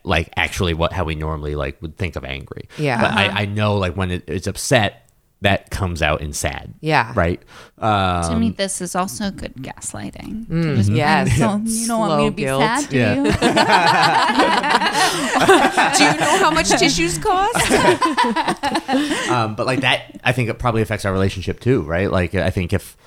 [0.04, 2.67] Like actually, what how we normally like would think of angry.
[2.78, 3.02] Yeah.
[3.02, 5.00] but I, I know like when it, it's upset,
[5.41, 6.74] that comes out in sad.
[6.82, 7.13] Yeah.
[7.15, 7.41] right.
[7.78, 10.48] Um, to me, this is also good gaslighting.
[10.50, 11.30] To just yes.
[11.30, 12.62] pretend, So you don't want me to be guilt.
[12.62, 13.15] sad, do Yeah.
[13.15, 13.24] you?
[15.98, 17.72] do you know how much tissues cost
[19.30, 22.50] um, but like that i think it probably affects our relationship too right like i
[22.50, 22.98] think if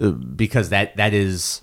[0.00, 1.62] uh, because that that is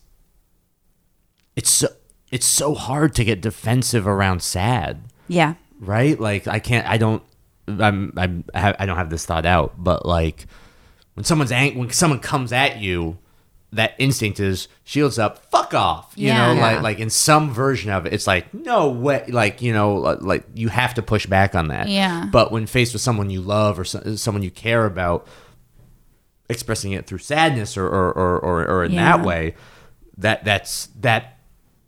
[1.55, 1.87] it's so
[2.31, 5.53] it's so hard to get defensive around sad, Yeah.
[5.79, 6.19] right?
[6.19, 7.21] Like I can't, I don't,
[7.67, 10.47] I'm, I'm, I don't have this thought out, but like
[11.13, 13.19] when someone's ang- when someone comes at you,
[13.71, 16.47] that instinct is shields up, fuck off, you Yeah.
[16.47, 16.61] know, Yeah.
[16.61, 20.43] like like in some version of it, it's like no way, like you know, like
[20.55, 21.87] you have to push back on that.
[21.87, 22.25] Yeah.
[22.31, 25.27] But when faced with someone you love or so, someone you care about,
[26.49, 29.17] expressing it through sadness or or or, or, or in Yeah.
[29.17, 29.55] that way,
[30.17, 31.29] that that's that.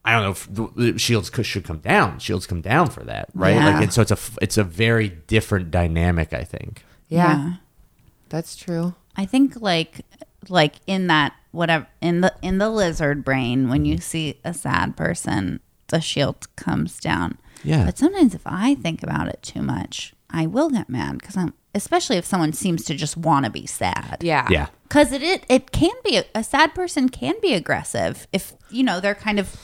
[0.06, 2.20] I don't know if the- the shields should come down.
[2.20, 3.56] Shields come down for that, right?
[3.56, 3.66] Yeah.
[3.66, 6.32] Like, and so it's a f- it's a very different dynamic.
[6.34, 6.86] I think.
[7.10, 7.56] Yeah,
[8.30, 8.96] that's true.
[9.18, 10.06] I think like
[10.50, 14.02] like in that whatever in the in the lizard brain when you mm-hmm.
[14.02, 17.38] see a sad person, the shield comes down.
[17.64, 17.86] Yeah.
[17.86, 21.54] But sometimes if I think about it too much, I will get mad because I'm
[21.74, 24.18] especially if someone seems to just want to be sad.
[24.22, 24.68] Yeah, Yeah.
[24.84, 28.84] Because it, it it can be a, a sad person can be aggressive if you
[28.84, 29.56] know they're kind of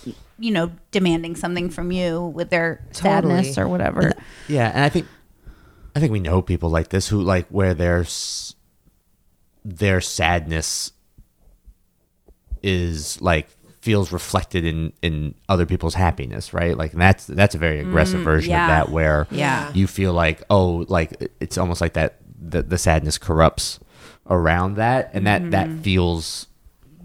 [0.42, 4.12] you know demanding something from you with their sadness or whatever.
[4.48, 5.08] Yeah, and I think
[5.96, 8.06] I think we know people like this who like where their
[9.64, 10.92] their sadness
[12.64, 13.50] is like
[13.82, 16.78] feels reflected in in other people's happiness, right?
[16.78, 18.66] Like and that's that's a very mm, aggressive version yeah.
[18.66, 19.72] of that where Yeah.
[19.74, 23.80] you feel like oh like it's almost like that the, the sadness corrupts
[24.30, 25.82] around that and that that mm-hmm.
[25.82, 26.48] feels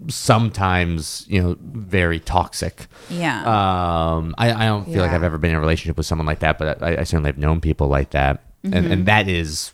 [0.07, 3.39] sometimes you know very toxic Yeah.
[3.41, 6.39] um, I, I don't feel like I've ever been in a relationship with someone like
[6.39, 8.91] that, but I, I certainly have known people like that, and Mm-hmm.
[8.91, 9.73] and that is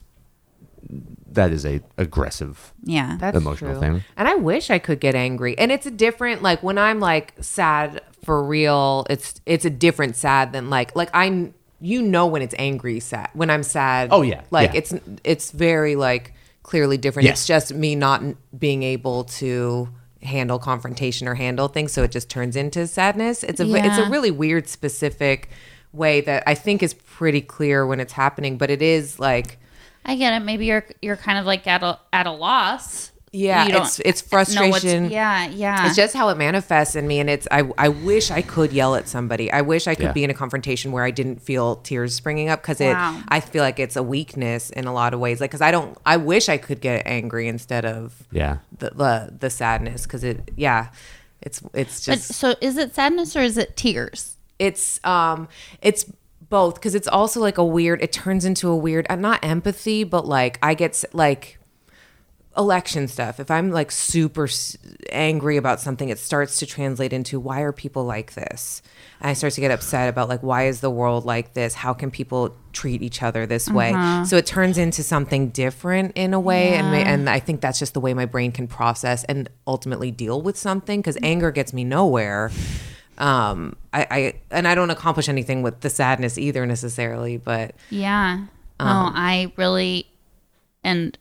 [1.31, 2.73] that is a aggressive.
[2.83, 3.17] yeah.
[3.19, 3.79] That's emotional true.
[3.79, 4.03] thing.
[4.15, 5.57] And I wish I could get angry.
[5.57, 10.15] And it's a different like when I'm like sad for real, it's it's a different
[10.15, 13.29] sad than like like I you know when it's angry sad.
[13.33, 14.09] When I'm sad.
[14.11, 14.43] Oh, yeah.
[14.51, 14.77] Like Yeah.
[14.79, 17.25] it's it's very like clearly different.
[17.25, 17.39] Yes.
[17.39, 18.21] It's just me not
[18.57, 19.89] being able to
[20.23, 23.43] handle confrontation or handle things so it just turns into sadness.
[23.43, 25.49] It's a it's a really weird specific
[25.91, 29.59] way that I think is pretty clear when it's happening, but it is like
[30.05, 30.43] I get it.
[30.43, 33.11] Maybe you're you're kind of like at a at a loss.
[33.35, 35.09] Yeah, You it's it's frustration.
[35.09, 35.87] Yeah, yeah.
[35.87, 37.63] It's just how it manifests in me, and it's I.
[37.79, 39.51] I wish I could yell at somebody.
[39.51, 40.11] I wish I could Yeah.
[40.11, 42.95] be in a confrontation where I didn't feel tears springing up because it.
[42.95, 45.41] I feel like it's a weakness in a lot of ways.
[45.41, 45.97] Like because I don't.
[46.05, 50.51] I wish I could get angry instead of Yeah, the the, the sadness because it.
[50.55, 50.89] Yeah,
[51.41, 54.37] it's it's But just so is it sadness or is it tears?
[54.59, 55.47] it's um
[55.81, 56.05] it's
[56.49, 57.99] both because it's also like a weird.
[58.03, 59.07] It turns into a weird.
[59.09, 61.57] uh, Not empathy, but like I get s- like
[62.55, 63.39] election stuff.
[63.39, 64.47] If i'm like super
[65.11, 68.81] angry about something it starts to translate into why are people like this?
[69.19, 71.73] And i start to get upset about like why is the world like this?
[71.73, 73.91] How can people treat each other this way?
[74.25, 77.79] So it turns into something different in a way and ma- and i think that's
[77.79, 81.73] just the way my brain can process and ultimately deal with something because anger gets
[81.73, 82.51] me nowhere.
[83.17, 88.45] Um I, I and i don't accomplish anything with the sadness either necessarily but Yeah.
[88.79, 90.07] Um, oh, I really
[90.83, 91.17] and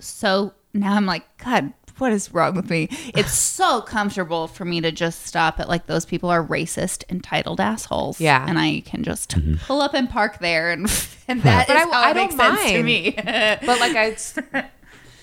[0.00, 2.88] so now I'm like, God, what is wrong with me?
[3.14, 7.60] It's so comfortable for me to just stop at like those people are racist, entitled
[7.60, 8.20] assholes.
[8.20, 8.44] Yeah.
[8.46, 9.56] And I can just mm-hmm.
[9.64, 10.82] pull up and park there and
[11.28, 13.12] and that But is I- how I it makes sense to me.
[13.16, 14.38] but like I, it's,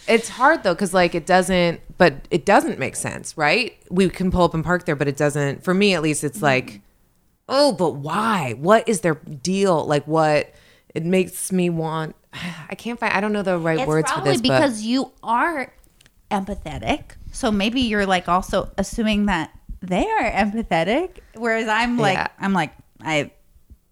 [0.08, 3.78] it's hard though because like it doesn't, but it doesn't make sense, right?
[3.90, 5.64] We can pull up and park there, but it doesn't.
[5.64, 6.46] For me, at least, it's mm-hmm.
[6.46, 6.82] like,
[7.50, 8.56] oh, but why?
[8.58, 9.86] What is their deal?
[9.86, 10.54] Like what?
[10.96, 12.16] It makes me want.
[12.34, 13.14] I can't find.
[13.14, 15.72] I don't know the right It's words for probably this, because you are
[16.30, 17.04] empathetic.
[17.32, 22.28] So maybe you're like also assuming that they are empathetic, whereas I'm like Yeah.
[22.40, 23.32] I'm like I,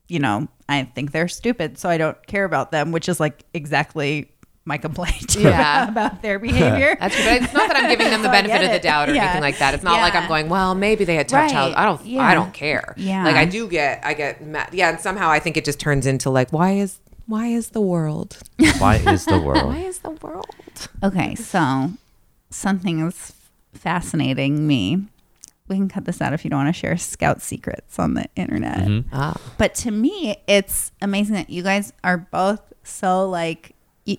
[0.07, 3.43] you know, I think they're stupid, so I don't care about them, which is like
[3.53, 4.31] exactly
[4.65, 5.83] my complaint Yeah.
[5.85, 6.95] about, about their behavior.
[6.99, 9.09] but that's but it's not that I'm giving them the So benefit of the doubt
[9.09, 9.23] or Yeah.
[9.23, 9.73] anything like that.
[9.73, 11.51] It's not like I'm going, well, maybe they had tough Right.
[11.51, 11.73] child.
[11.75, 12.05] I don't.
[12.05, 12.21] Yeah.
[12.21, 12.93] I don't care.
[12.97, 13.23] Yeah.
[13.25, 14.05] Like I do get.
[14.05, 14.69] I get mad.
[14.71, 17.81] Yeah, and somehow I think it just turns into like, why is why is the
[17.81, 18.37] world?
[18.79, 19.67] why is the world?
[19.67, 20.45] Why is the world?
[21.03, 21.91] Okay, so
[22.49, 23.33] something is
[23.73, 25.05] fascinating me.
[25.67, 28.25] We can cut this out if you don't want to share scout secrets on the
[28.35, 29.03] internet.
[29.13, 29.39] Ah.
[29.59, 34.17] But to me, it's amazing that you guys are both so like e-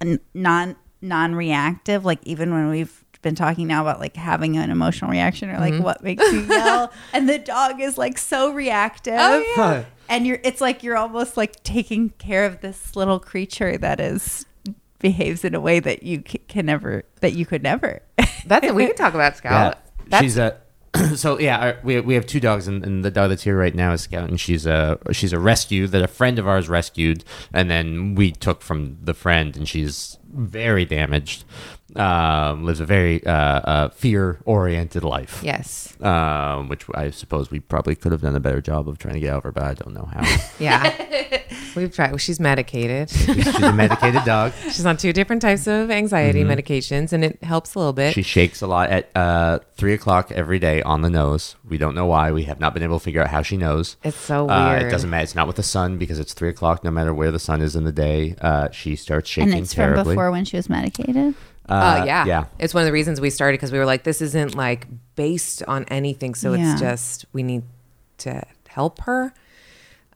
[0.00, 2.06] n- non non reactive.
[2.06, 5.78] Like even when we've been talking now about like having an emotional reaction or like
[5.82, 9.18] what makes you yell, and the dog is like so reactive.
[9.18, 9.84] Oh, yeah.
[10.08, 14.46] And you're it's like you're almost like taking care of this little creature that is
[14.98, 18.02] behaves in a way that you can never that you could never.
[18.46, 18.74] That's it.
[18.74, 19.78] We can talk about Yeah, Scout.
[20.08, 20.56] That's she's a
[21.16, 23.74] so yeah, our, we we have two dogs, and, and the dog that's here right
[23.74, 27.24] now is Scout, and she's a she's a rescue that a friend of ours rescued,
[27.52, 31.44] and then we took from the friend, and she's very damaged.
[31.94, 35.40] Um, lives a very uh, uh, fear oriented life.
[35.42, 35.98] Yes.
[36.02, 39.20] Um, which I suppose we probably could have done a better job of trying to
[39.20, 40.22] get over, but I don't know how.
[40.58, 41.42] Yeah.
[41.76, 42.10] We've tried.
[42.10, 43.10] Well, she's medicated.
[43.10, 44.52] she's a medicated dog.
[44.62, 46.50] she's on two different types of anxiety Mm-hmm.
[46.50, 48.14] medications, and it helps a little bit.
[48.14, 51.54] She shakes a lot at uh, three o'clock every day on the nose.
[51.68, 52.32] We don't know why.
[52.32, 53.96] We have not been able to figure out how she knows.
[54.02, 54.82] It's so Uh, weird.
[54.84, 55.22] it doesn't matter.
[55.24, 56.82] It's not with the sun because it's three o'clock.
[56.82, 59.74] No matter where the sun is in the day, uh, she starts shaking and it's
[59.74, 60.02] terribly.
[60.02, 61.34] from before when she was medicated.
[61.68, 62.24] Uh, yeah.
[62.26, 62.44] yeah.
[62.60, 64.86] It's one of the reasons we started because we were like, this isn't like
[65.16, 66.34] based on anything.
[66.36, 66.72] So Yeah.
[66.72, 67.64] it's just, we need
[68.18, 69.34] to help her.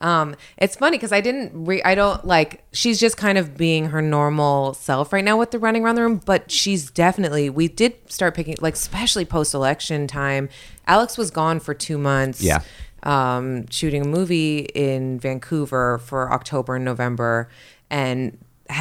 [0.00, 3.86] Um, it's funny because I didn't, re- I don't like, she's just kind of being
[3.86, 7.68] her normal self right now with the running around the room, but she's definitely, we
[7.68, 10.48] did start picking, like, especially post election time.
[10.86, 12.42] Alex was gone for two months.
[12.42, 12.62] Yeah.
[13.02, 17.48] Um, shooting a movie in Vancouver for October and November.
[17.90, 18.38] And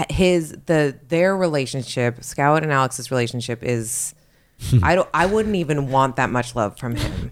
[0.10, 4.14] his, the, their relationship, Scout and Alex's relationship is,
[4.84, 7.32] I don't, I wouldn't even want that much love from him.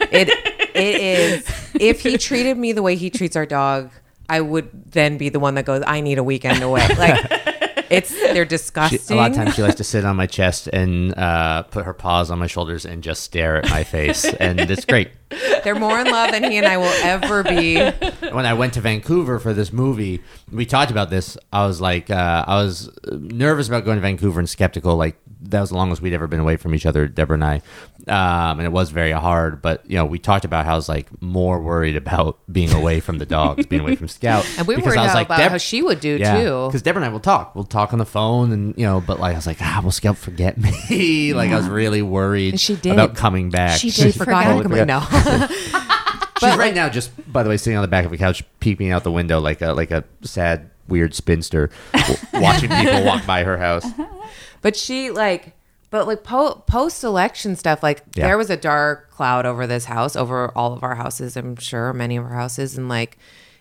[0.00, 0.28] It,
[0.74, 3.90] it is, if he treated me the way he treats our dog,
[4.28, 6.86] I would then be the one that goes, I need a weekend away.
[6.96, 7.60] Like,
[7.92, 9.16] it's, they're She, disgusting.
[9.16, 11.94] a lot of times she likes to sit on my chest and uh, put her
[11.94, 15.10] paws on my shoulders and just stare at my face, and it's great.
[15.64, 17.76] They're more in love than he and I will ever be.
[18.32, 21.38] when I went to Vancouver for this movie, we talked about this.
[21.52, 24.96] I was like, uh, I was nervous about going to Vancouver and skeptical.
[24.96, 27.56] Like that was the longest we'd ever been away from each other, Deborah and I,
[28.08, 29.62] um, and it was very hard.
[29.62, 33.00] But you know, we talked about how I was like more worried about being away
[33.00, 35.26] from the dogs, being away from Scout, And we were worried I was about, like,
[35.28, 36.66] about Deb- how she would do yeah, too.
[36.66, 37.54] because Deborah and I will talk.
[37.54, 39.90] We'll talk on the phone, and you know, but like I was like, ah, will
[39.90, 41.32] Scout forget me?
[41.34, 42.92] like I was really worried And she did.
[42.92, 43.80] about coming back.
[43.80, 44.88] She She did forgot forget.
[44.88, 45.48] how to.
[45.48, 45.48] No.
[46.48, 48.90] She's right now just by the way sitting on the back of a couch peeping
[48.90, 51.70] out the window like a like a sad weird spinster
[52.34, 53.86] watching people walk by her house.
[54.60, 55.54] But she like,
[55.90, 58.26] but like po- post election stuff, like Yeah.
[58.26, 61.92] there was a dark cloud over this house, over all of our houses, I'm sure,
[61.92, 63.18] many of our houses, and like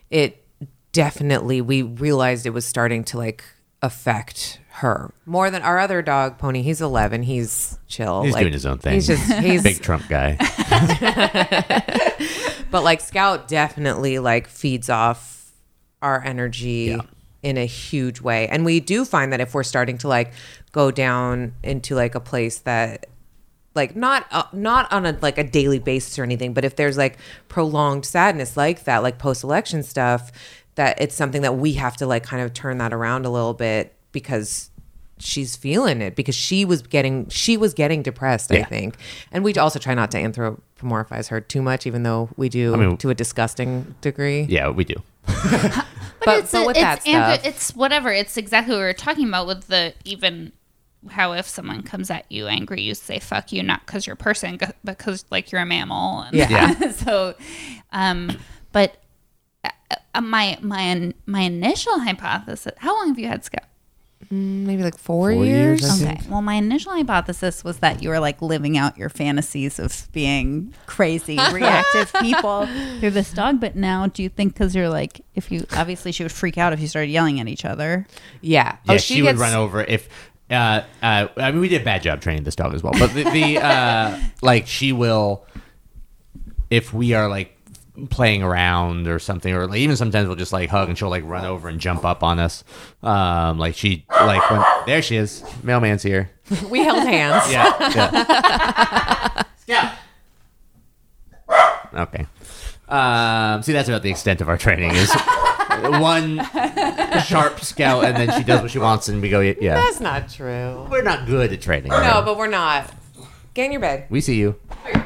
[0.09, 0.43] it
[0.91, 3.43] definitely we realized it was starting to like
[3.81, 6.61] affect her more than our other dog, Pony.
[6.61, 7.23] He's 11.
[7.23, 8.23] He's chill.
[8.23, 8.93] He's like, doing his own thing.
[8.93, 10.37] He's just he's Big Trump guy.
[12.71, 15.51] but like Scout definitely like feeds off
[16.01, 17.01] our energy Yeah.
[17.43, 18.47] in a huge way.
[18.47, 20.33] And we do find that if we're starting to like
[20.71, 23.07] go down into like a place that
[23.73, 26.97] like not uh, not on a like a daily basis or anything, but if there's
[26.97, 27.17] like
[27.47, 30.31] prolonged sadness like that, like post election stuff,
[30.75, 33.53] that it's something that we have to like kind of turn that around a little
[33.53, 34.69] bit because
[35.19, 38.95] she's feeling it because she was getting she was getting depressed i think
[39.31, 42.77] and we also try not to anthropomorphize her too much even though we do I
[42.77, 44.95] mean- to a disgusting degree Yeah, we do.
[46.25, 48.11] but, but with that antho- stuff it's whatever.
[48.11, 50.51] It's exactly what we were talking about with the even
[51.09, 54.17] how if someone comes at you angry, you say "fuck you," not because you're a
[54.17, 56.21] person, but because like you're a mammal.
[56.21, 56.91] And Yeah.
[56.91, 57.35] so,
[57.91, 58.37] um,
[58.71, 58.97] but
[60.21, 62.73] my my my initial hypothesis.
[62.77, 63.63] How long have you had Scout?
[64.31, 66.19] maybe like four, Four years, years, Okay.
[66.29, 70.73] Well, my initial hypothesis was that you were like living out your fantasies of being
[70.85, 72.67] crazy, reactive people
[72.99, 73.59] through this dog.
[73.59, 76.73] But now, do you think because you're like, if you obviously she would freak out
[76.73, 78.07] if you started yelling at each other?
[78.41, 80.07] yeah Yeah, oh she, would run over if.
[80.49, 83.13] Uh, uh, I mean, we did a bad job training this dog as well, but
[83.13, 85.45] the, the uh, like she will,
[86.69, 87.57] if we are like
[88.09, 91.23] playing around or something, or like, even sometimes we'll just like hug and she'll like
[91.25, 92.63] run over and jump up on us.
[93.03, 96.31] Um, like she like when there she is, mailman's here.
[96.69, 97.77] we held hands Yeah.
[97.93, 99.43] yeah.
[99.57, 99.93] Scout.
[101.93, 102.25] Okay.
[102.87, 104.91] Um, see, that's about the extent of our training.
[104.91, 105.13] Is
[105.99, 106.37] one
[107.25, 109.75] sharp scout, and then she does what she wants, and we go, yeah.
[109.75, 111.89] that's not true We're not good at training.
[111.91, 112.93] no but we're not
[113.53, 114.55] get in your bed we see you.
[114.71, 115.01] oh no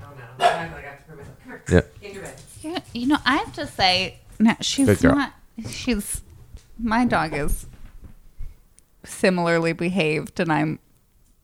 [0.00, 1.36] I'm not gonna have to prove myself.
[1.44, 1.62] Come here.
[1.68, 1.80] Yeah.
[2.00, 5.14] Get in your bed Yeah, you know, I have to say, no, she's Good girl.
[5.16, 5.32] not.
[5.68, 6.22] She's
[6.78, 7.66] my dog is
[9.04, 10.78] similarly behaved, and I'm.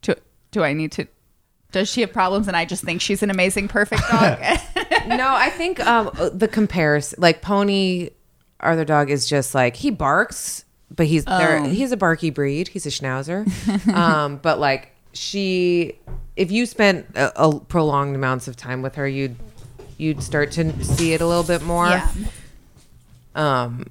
[0.03, 0.15] Do,
[0.51, 1.07] do I need to?
[1.73, 2.49] Does she have problems?
[2.49, 4.39] And I just think she's an amazing, perfect dog.
[5.07, 8.11] no, I think um, the comparison, like Pony,
[8.61, 11.63] our other dog, is just like he barks, but he's there.
[11.65, 12.69] He's a barky breed.
[12.69, 13.47] He's a Schnauzer,
[13.95, 15.99] um, but like she,
[16.37, 19.37] if you spent a, a prolonged amounts of time with her, you'd
[19.99, 21.87] you'd start to see it a little bit more.
[21.89, 22.11] yeah.
[23.35, 23.87] Um,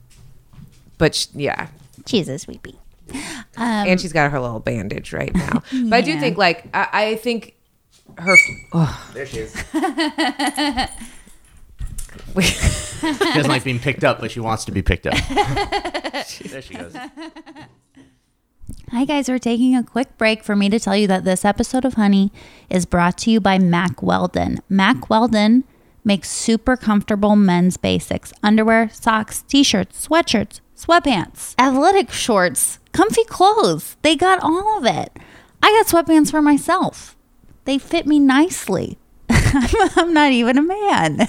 [0.98, 1.68] but sh- yeah,
[2.06, 2.76] She's a sweepy.
[3.14, 3.22] Um,
[3.58, 5.62] and she's got her little bandage right now.
[5.72, 7.56] But I do think like I, I think
[8.18, 8.36] her.
[8.74, 9.54] Oh, There she is.
[12.42, 13.02] she
[13.34, 15.14] doesn't like being picked up, but she wants to be picked up.
[15.30, 16.96] there she goes.
[18.92, 19.30] Hi, guys.
[19.30, 22.32] We're taking a quick break for me to tell you that this episode of Honey
[22.70, 24.60] is brought to you by Mack Weldon.
[24.70, 25.64] Mack Weldon
[26.08, 33.98] makes super comfortable men's basics underwear, socks, t shirts, sweatshirts, sweatpants, athletic shorts, comfy clothes.
[34.02, 35.12] They got all of it.
[35.62, 37.16] I got sweatpants for myself,
[37.66, 38.98] they fit me nicely.
[39.96, 41.22] I'm, not even a man.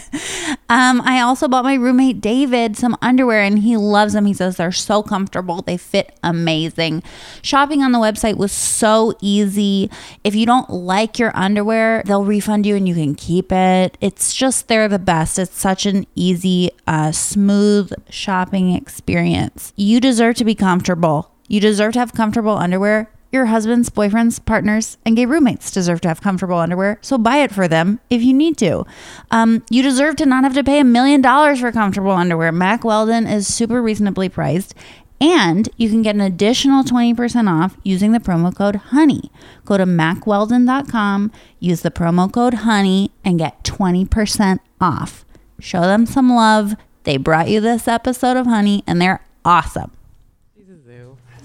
[0.69, 4.27] Um, I also bought my roommate David some underwear and he loves them.
[4.27, 7.03] He says they're so comfortable, they fit amazing.
[7.43, 9.91] Shopping on the website was so easy.
[10.25, 13.97] If you don't like your underwear, they'll refund you and you can keep it.
[14.01, 15.39] It's just, they're the best.
[15.39, 19.73] It's such an easy, uh, smooth shopping experience.
[19.77, 21.35] You deserve to be comfortable.
[21.49, 23.11] You deserve to have comfortable underwear.
[23.31, 27.53] Your husbands, boyfriends, partners, and gay roommates deserve to have comfortable underwear, so buy it
[27.53, 28.87] for them if you need to.
[29.31, 32.53] Um, you deserve to not have to pay a million dollars for comfortable underwear.
[32.53, 34.75] Mack Weldon is super reasonably priced,
[35.21, 39.31] and you can get an additional 20% off using the promo code HONEY.
[39.65, 45.27] Go to mackweldon.com, use the promo code HONEY, and get 20% off.
[45.61, 46.77] Show them some love.
[47.03, 49.91] They brought you this episode of Honey, and they're awesome.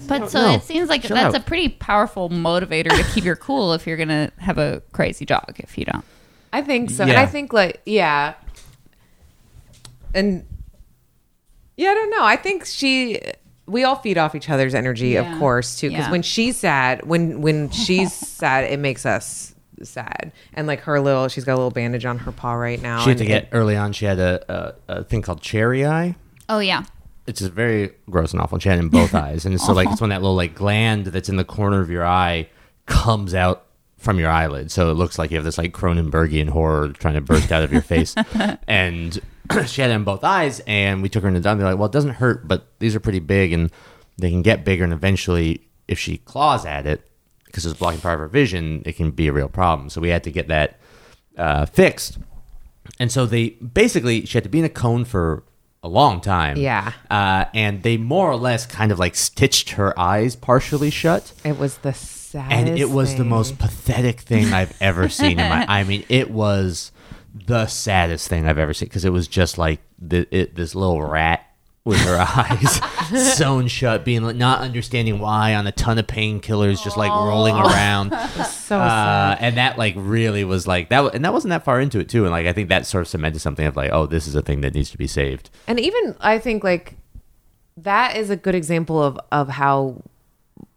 [0.06, 0.54] But so know.
[0.54, 1.42] it seems like Shut that's up.
[1.42, 5.54] a pretty powerful motivator to keep your cool if you're gonna have a crazy dog.
[5.58, 6.04] If you don't,
[6.52, 7.04] I think so.
[7.04, 8.34] And I think like yeah.
[10.14, 10.46] And
[11.76, 12.24] yeah, I don't know.
[12.24, 13.20] I think she
[13.66, 15.32] we all feed off each other's energy, Yeah.
[15.32, 15.88] of course, too.
[15.88, 16.10] Because Yeah.
[16.12, 20.32] when she's sad, when when she's sad, it makes us sad.
[20.52, 23.00] And like her little, she's got a little bandage on her paw right now.
[23.00, 23.92] She had to and get early on.
[23.92, 26.14] She had a, a, a thing called cherry eye.
[26.48, 26.84] oh yeah,
[27.26, 28.58] It's just very gross and awful.
[28.58, 31.06] She had it in both eyes, and so like it's when that little like gland
[31.06, 32.48] that's in the corner of your eye
[32.86, 33.66] comes out
[33.96, 37.20] from your eyelid, so it looks like you have this like Cronenbergian horror trying to
[37.22, 38.14] burst out of your face.
[38.68, 39.20] and
[39.66, 41.62] she had it in both eyes, and we took her into the doctor.
[41.62, 43.70] They're like, "Well, it doesn't hurt, but these are pretty big, and
[44.18, 47.10] they can get bigger, and eventually, if she claws at it,
[47.46, 50.10] because it's blocking part of her vision, it can be a real problem." So we
[50.10, 50.78] had to get that
[51.38, 52.18] uh, fixed.
[52.98, 55.44] And so they basically she had to be in a cone for
[55.84, 56.56] a long time.
[56.56, 56.92] Yeah.
[57.10, 61.32] Uh, and they more or less kind of like stitched her eyes partially shut.
[61.44, 62.52] It was the saddest.
[62.52, 65.66] And it was the most pathetic thing I've ever seen in my.
[65.68, 66.90] I mean, it was
[67.34, 71.02] the saddest thing I've ever seen because it was just like the, it, this little
[71.02, 71.46] rat
[71.84, 72.80] with her eyes
[73.36, 77.54] sewn shut, being like, not understanding why on a ton of painkillers, just like rolling
[77.54, 78.10] around.
[78.50, 81.98] so Uh, and that like really was like that, and that wasn't that far into
[82.00, 82.24] it too.
[82.24, 84.42] And like I think that sort of cemented something of like, oh, this is a
[84.42, 85.50] thing that needs to be saved.
[85.66, 86.96] and even I think like
[87.76, 90.02] that is a good example of of how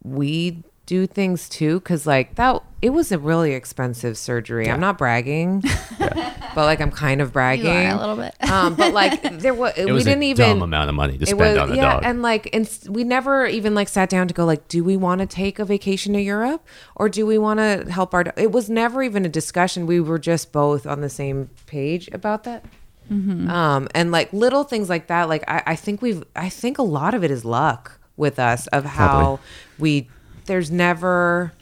[0.02, 4.96] we do things too because like that it was a really expensive surgery i'm not
[4.96, 5.60] bragging
[5.98, 8.34] but like i'm kind of bragging you are a little bit.
[8.50, 11.18] um but like there was It we was didn't a even dumb amount of money
[11.18, 12.02] to spend was on the yeah dog.
[12.06, 15.20] and like and we never even like sat down to go like do we want
[15.20, 16.66] to take a vacation to europe
[16.96, 20.18] or do we want to help our it was never even a discussion we were
[20.18, 22.64] just both on the same page about that
[23.10, 26.82] um and like little things like that like I, I think we've i think a
[26.82, 29.40] lot of it is luck with us of how Probably.
[29.78, 30.08] we
[30.48, 31.52] there's never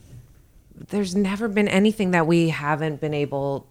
[0.88, 3.66] there's never been anything that we haven't been able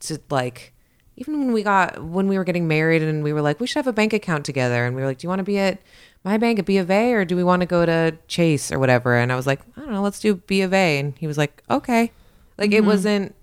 [0.00, 0.72] to like
[1.16, 3.76] even when we got when we were getting married and we were like we should
[3.76, 4.84] have a bank account together.
[4.84, 5.80] And we were like do you want to be at
[6.24, 8.78] my bank at B of A or do we want to go to Chase or
[8.78, 9.16] whatever?
[9.16, 10.98] And I was like I don't know let's do B of A.
[10.98, 12.10] And he was like okay.
[12.58, 12.86] Like it mm-hmm.
[12.86, 13.34] wasn't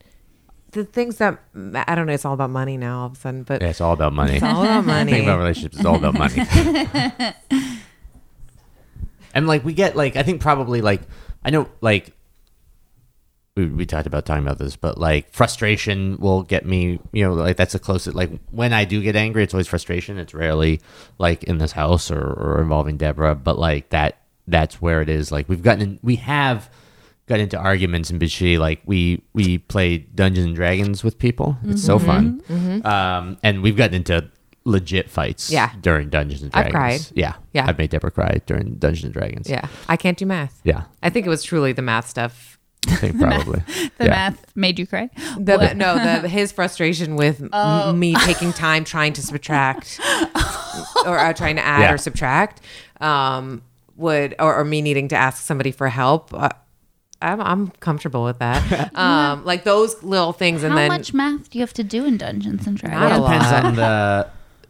[0.71, 3.43] the things that I don't know it's all about money now all of a sudden
[3.43, 4.35] but yeah, it's all about money.
[4.35, 6.35] it's all about money thing about relationships is all about money.
[9.33, 11.01] and like we get like I think probably like
[11.43, 12.13] I know like
[13.55, 17.33] we, we talked about talking about this, but like frustration will get me, you know,
[17.33, 18.15] like that's the closest.
[18.15, 20.17] Like when I do get angry, it's always frustration.
[20.17, 20.81] It's rarely
[21.17, 24.17] like in this house or, or involving Deborah, but like that
[24.47, 25.31] that's where it is.
[25.31, 26.69] Like we've gotten in, we have
[27.27, 28.57] got into arguments and bitchy.
[28.57, 31.57] Like we we play Dungeons and Dragons with people.
[31.65, 32.41] It's so fun,
[32.85, 34.29] um, and we've gotten into
[34.63, 35.49] legit fights.
[35.51, 35.71] Yeah.
[35.81, 36.67] during Dungeons and Dragons.
[36.67, 37.07] I've Dragons.
[37.07, 37.17] cried.
[37.17, 37.65] Yeah, Yeah.
[37.67, 39.49] I've made Deborah cry during Dungeons and Dragons.
[39.49, 42.95] yeah I can't do math yeah, I think it was truly the math stuff I
[42.95, 43.61] think probably
[43.97, 44.09] the yeah.
[44.09, 45.09] math made you cry.
[45.39, 45.77] The, What?
[45.77, 47.93] no, the his frustration with m- Oh.
[47.93, 49.99] me taking time trying to subtract
[51.05, 51.93] or uh, trying to add Yeah.
[51.93, 52.61] or subtract
[52.99, 53.61] um,
[53.97, 56.33] would or, or me needing to ask somebody for help.
[56.33, 56.49] Uh,
[57.21, 58.95] I'm I'm comfortable with that.
[58.97, 62.03] Um, like those little things, and How then much math do you have to do
[62.05, 62.99] in Dungeons and Dragons?
[62.99, 64.27] Not a It depends on the.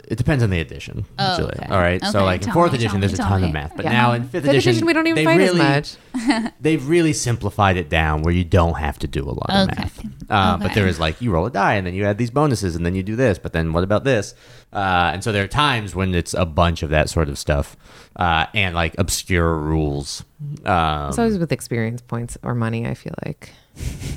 [0.08, 1.06] It depends on the edition.
[1.20, 1.54] Oh, usually.
[1.58, 1.68] okay.
[1.70, 2.02] All right.
[2.02, 3.48] Okay, So like in tell fourth me, edition, tell there's me, a tell ton me.
[3.48, 3.92] of math, but Yeah.
[3.92, 6.54] now in fifth, fifth edition we don't even they fight really, as much.
[6.62, 9.82] They've really simplified it down where you don't have to do a lot of Okay.
[9.82, 10.00] math.
[10.30, 10.76] Uh, But Okay.
[10.76, 12.96] there is like you roll a die and then you add these bonuses and then
[12.96, 13.38] you do this.
[13.40, 14.34] But then what about this?
[14.74, 17.76] Uh, and so there are times when it's a bunch of that sort of stuff
[18.16, 20.24] uh, and like obscure rules.
[20.66, 22.86] Um, It's always with experience points or money.
[22.88, 23.52] I feel like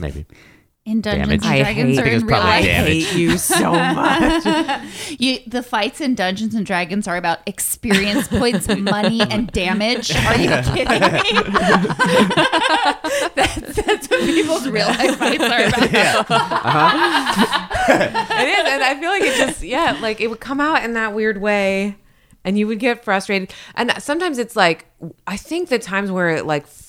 [0.00, 0.26] maybe.
[0.86, 1.44] In Dungeons Damage.
[1.44, 2.64] and I Dragons hate- or in real life.
[2.64, 4.44] I hate you so much.
[5.18, 10.14] you, the fights in Dungeons and Dragons are about experience points, money, and damage.
[10.14, 11.40] Are you kidding me?
[13.34, 16.26] that's, that's what people's real life fights are about.
[16.30, 18.26] Uh-huh.
[18.30, 20.92] it is, and I feel like it just yeah, like it would come out in
[20.94, 21.96] that weird way,
[22.44, 23.52] and you would get frustrated.
[23.74, 24.86] And sometimes it's like
[25.26, 26.83] I think the times where it like f-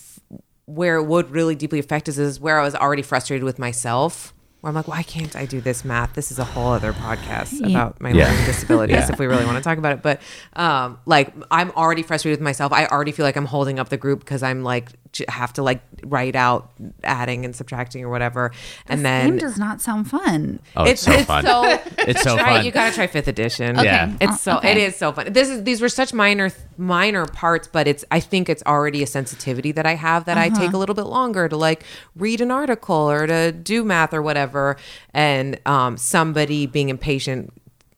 [0.66, 4.34] where it would really deeply affect us is where I was already frustrated with myself.
[4.62, 6.14] Where I'm like, why can't I do this math?
[6.14, 8.26] This is a whole other podcast about my Yeah.
[8.30, 9.12] learning disabilities Yeah.
[9.14, 10.02] if we really want to talk about it.
[10.02, 10.22] But
[10.56, 12.74] um, like, I'm already frustrated with myself.
[12.74, 14.98] I already feel like I'm holding up the group because I'm like j-
[15.30, 16.72] have to like write out
[17.04, 18.52] adding and subtracting or whatever,
[18.88, 20.60] and then Game does not sound fun.
[20.76, 21.46] Oh, it's, so fun.
[21.46, 21.64] so
[22.00, 22.66] It's so try, fun.
[22.66, 23.78] You gotta try fifth edition.
[23.78, 23.86] Okay.
[23.86, 24.16] Yeah.
[24.22, 24.72] It's so Okay.
[24.72, 25.34] it is so fun.
[25.34, 29.08] This is these were such minor minor parts, but it's I think it's already a
[29.08, 31.84] sensitivity that I have that I take a little bit longer to like
[32.16, 34.78] read an article or to do math or whatever.
[35.14, 37.52] And um, somebody being impatient.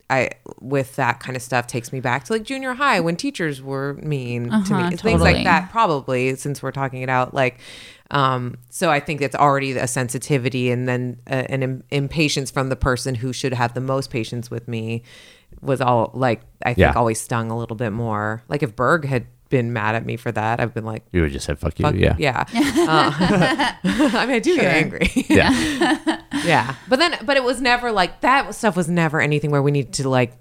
[0.09, 0.29] I
[0.61, 3.95] with that kind of stuff takes me back to like junior high when teachers were
[3.95, 4.83] mean to me.
[4.83, 7.59] Uh-huh, Things like that probably since we're talking it out like
[8.11, 12.69] um so i think it's already a sensitivity and then uh, an Im- impatience from
[12.69, 15.03] the person who should have the most patience with me
[15.61, 16.93] was all like i think Yeah.
[16.93, 20.31] always stung a little bit more like if berg had been mad at me for
[20.31, 21.83] that i've been like you would just said fuck you.
[21.83, 22.15] fuck yeah.
[22.17, 23.11] yeah Uh,
[23.83, 26.21] i mean i do get angry Yeah.
[26.45, 29.71] yeah but then but it was never like that stuff was never anything where we
[29.71, 30.33] needed to like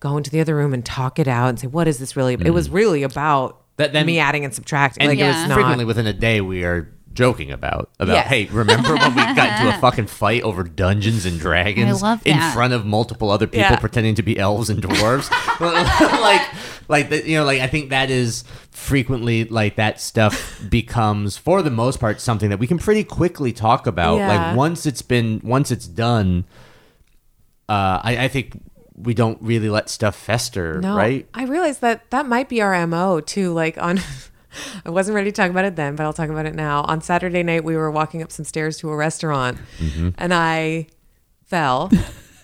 [0.00, 2.34] go into the other room and talk it out and say what is this really
[2.34, 3.82] it was really about Mm.
[3.84, 6.40] That- then- me adding and subtracting And like it was not frequently within a day
[6.40, 10.62] we are joking about about hey remember when we got into a fucking fight over
[10.62, 13.76] dungeons and dragons in front of multiple other people Yeah.
[13.80, 15.28] pretending to be elves and dwarves
[16.22, 16.42] like
[16.88, 21.60] like the, you know like i think that is frequently like that stuff becomes for
[21.60, 24.28] the most part something that we can pretty quickly talk about Yeah.
[24.28, 26.44] like once it's been once it's done
[27.68, 28.62] uh i, I think
[28.96, 32.86] we don't really let stuff fester No, right I realized that that might be our
[32.86, 33.52] mo too.
[33.52, 34.00] Like on,
[34.86, 36.82] I wasn't ready to talk about it then, but I'll talk about it now.
[36.82, 39.58] On Saturday night, we were walking up some stairs to a restaurant,
[40.18, 40.86] and I
[41.46, 41.90] fell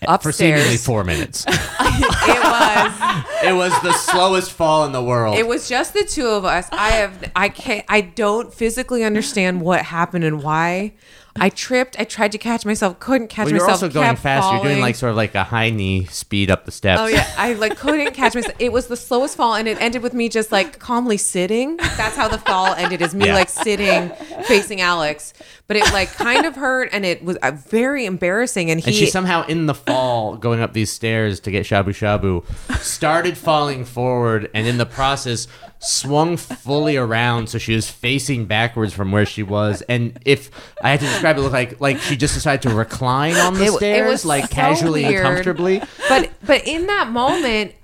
[0.05, 0.23] Mm-hmm.
[0.23, 5.47] for seemingly four minutes it was it was the slowest fall in the world it
[5.47, 6.69] was just the two of us.
[6.73, 10.93] I have I can't I don't physically understand what happened and why.
[11.37, 11.99] I tripped.
[11.99, 13.01] I tried to catch myself.
[13.01, 13.83] Couldn't catch Well, you're myself.
[13.83, 14.53] also going fast.
[14.53, 17.01] You're doing like sort of like a high knee speed up the steps.
[17.01, 18.55] Oh yeah, I like couldn't catch myself.
[18.61, 21.77] It was the slowest fall, and it ended with me just like calmly sitting.
[21.77, 23.03] That's how the fall ended.
[23.03, 23.35] Is me Yeah.
[23.35, 24.11] like sitting
[24.45, 25.33] facing Alex,
[25.67, 28.71] but it like kind of hurt, and it was uh, very embarrassing.
[28.71, 31.89] And he, And she somehow in the fall going up these stairs to get shabu
[31.89, 32.45] shabu
[32.81, 35.49] started falling forward and in the process
[35.85, 40.51] swung fully around so she was facing backwards from where she was and if
[40.83, 43.55] I had to describe it, it looked like like she just decided to recline on
[43.55, 45.23] the It- it was like so casually and weird.
[45.23, 45.83] comfortably.
[46.09, 47.75] but but in that moment.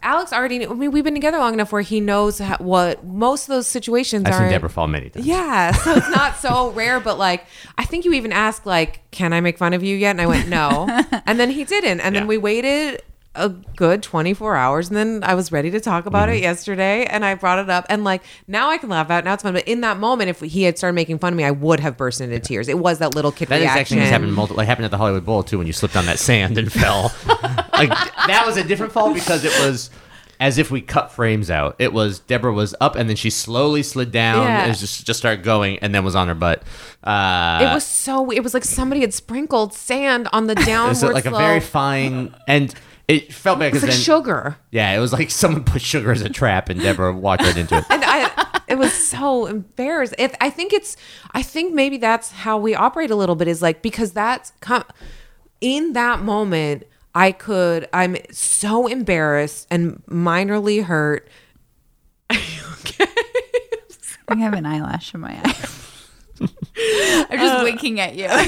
[0.00, 0.70] Alex already knew.
[0.70, 3.66] I mean, we've been together long enough where he knows how, what most of those
[3.66, 4.38] situations I've are.
[4.38, 5.26] seen Deborah fall many times.
[5.26, 7.44] Yeah, so it's not so rare, but like
[7.76, 10.26] I think you even asked like, "Can I make fun of you yet?" And I
[10.26, 10.86] went, "No,"
[11.26, 12.20] and then he didn't, and Yeah.
[12.20, 13.02] then we waited
[13.34, 16.38] a good 24 hours and then I was ready to talk about Mm-hmm.
[16.38, 19.24] it yesterday and I brought it up and like now I can laugh at it
[19.26, 21.44] now it's fun but in that moment if he had started making fun of me
[21.44, 23.98] I would have burst into tears it was that little kid That reaction exact thing
[24.00, 24.56] has happened multiple.
[24.56, 27.12] Like happened at the Hollywood Bowl too, when you slipped on that sand and fell.
[27.72, 29.90] like that was a different fall because it was
[30.40, 31.74] as if we cut frames out.
[31.80, 34.64] It was Deborah was up and then she slowly slid down Yeah.
[34.64, 36.62] and just just started going and then was on her butt.
[37.04, 40.88] Uh, it was so it was like somebody had sprinkled sand on the it downward
[40.90, 42.74] was like a very fine and
[43.08, 46.12] it felt bad It's because like then sugar yeah, it was like someone put sugar
[46.12, 47.84] as a trap and Deborah walked right into it.
[47.90, 50.14] and I, it was so embarrassed.
[50.18, 50.96] If I think it's,
[51.32, 54.84] I think maybe that's how we operate a little bit is like because that's com-
[55.60, 56.84] in that moment.
[57.14, 57.88] I could.
[57.92, 61.28] I'm so embarrassed and minorly hurt.
[62.30, 62.36] I
[64.36, 65.68] have an eyelash in my eye.
[66.40, 68.24] I'm just uh, winking at you.
[68.26, 68.42] Am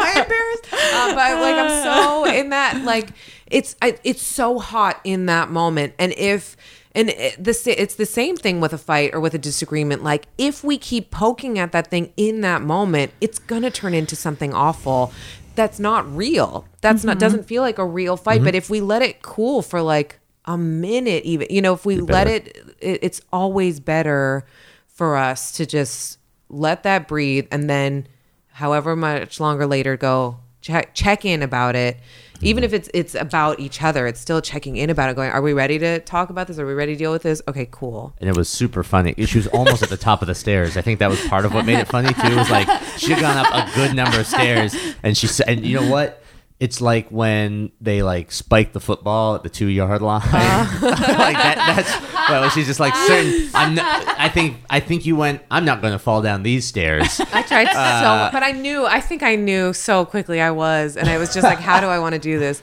[0.00, 0.66] I embarrassed?
[0.72, 3.10] Uh, but like I'm so in that like
[3.50, 6.56] it's I, it's so hot in that moment, and if
[6.94, 10.02] and it, the it's the same thing with a fight or with a disagreement.
[10.02, 14.16] Like if we keep poking at that thing in that moment, it's gonna turn into
[14.16, 15.12] something awful.
[15.56, 16.66] That's not real.
[16.80, 17.20] That's not mm-hmm.
[17.20, 18.42] doesn't feel like a real fight.
[18.42, 18.56] But mm-hmm.
[18.56, 22.28] if we let it cool for like a minute, even you know, if we let
[22.28, 24.46] it, it, it's always better
[24.86, 26.19] for us to just
[26.50, 28.06] let that breathe and then
[28.52, 31.98] however much longer later, go check check in about it.
[32.42, 35.16] Even if it's it's about each other, it's still checking in about it.
[35.16, 36.58] Going, are we ready to talk about this?
[36.58, 37.42] Are we ready to deal with this?
[37.46, 38.14] Okay, cool.
[38.18, 39.14] and it was super funny.
[39.26, 40.76] She was almost at the top of the stairs.
[40.76, 42.36] I think that was part of what made it funny too.
[42.36, 45.66] Was like she had gone up a good number of stairs, and she said, and
[45.66, 46.22] you know what?
[46.60, 50.22] It's like when they like spike the football at the two yard line.
[50.24, 50.78] Uh.
[50.82, 51.56] like that.
[51.56, 51.90] That's
[52.30, 52.48] well.
[52.50, 53.50] She's just like certain.
[53.54, 53.74] I'm.
[53.74, 53.86] Not,
[54.18, 54.56] I think.
[54.70, 55.42] I think you went.
[55.50, 57.20] I'm not going to fall down these stairs.
[57.32, 58.86] I tried so, uh, but I knew.
[58.86, 61.86] I think I knew so quickly I was, and I was just like, how do
[61.86, 62.62] I want to do this?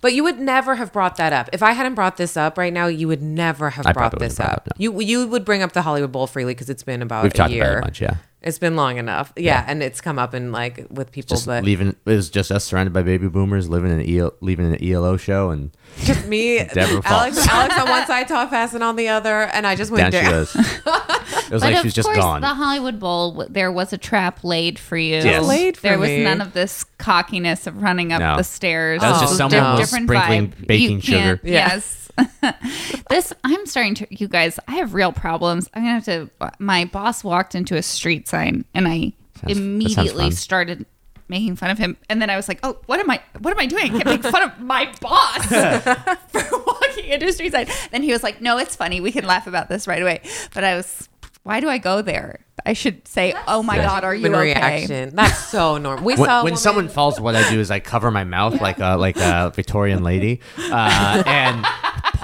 [0.00, 2.72] But you would never have brought that up if I hadn't brought this up right
[2.72, 2.86] now.
[2.88, 4.46] You would never have I brought this up.
[4.46, 7.00] brought it up, You you would bring up the Hollywood Bowl freely because it's been
[7.00, 7.62] about We've a talked year.
[7.62, 8.00] about it a bunch.
[8.02, 8.16] Yeah.
[8.46, 11.64] It's been long enough, yeah, and it's come up in like with people, Just but
[11.64, 11.88] leaving.
[11.88, 15.16] It was just us surrounded by baby boomers, living in an EL, leaving an ELO
[15.16, 15.70] show, and
[16.00, 17.48] just me, Deborah Alex, Fox.
[17.48, 20.22] Alex on one side, talk fast, and on the other, and I just went down
[20.22, 20.44] she down.
[20.44, 20.56] goes.
[21.44, 22.40] It was But like of she was just course, gone.
[22.40, 25.16] the Hollywood Bowl, there was a trap laid for you.
[25.16, 25.46] Yes.
[25.46, 26.22] Laid for there was me.
[26.24, 28.36] none of this cockiness of running up No.
[28.38, 29.02] the stairs.
[29.02, 29.78] That was Oh, just It someone no.
[29.80, 30.66] was sprinkling vibe.
[30.66, 31.40] baking You sugar.
[31.44, 31.52] Yeah.
[31.74, 32.03] Yes.
[33.10, 34.06] This I'm starting to.
[34.10, 35.68] You guys, I have real problems.
[35.74, 36.30] I'm gonna have to.
[36.58, 40.86] My boss walked into a street sign, and I sounds immediately started
[41.28, 41.96] making fun of him.
[42.08, 43.20] And then I was like, "Oh, what am I?
[43.40, 43.84] What am I doing?
[43.84, 45.46] I can't make fun of my boss
[46.28, 49.00] for walking into a street sign." Then he was like, "No, it's funny.
[49.00, 50.20] We can laugh about this right away."
[50.54, 51.08] But I was.
[51.42, 52.40] Why do I go there?
[52.64, 55.14] I should say, "Oh my God, are you Human okay?" reaction.
[55.14, 56.04] That's so normal.
[56.04, 58.78] We when, saw when someone falls, what I do is I cover my mouth like
[58.78, 61.66] a like a Victorian lady, uh, and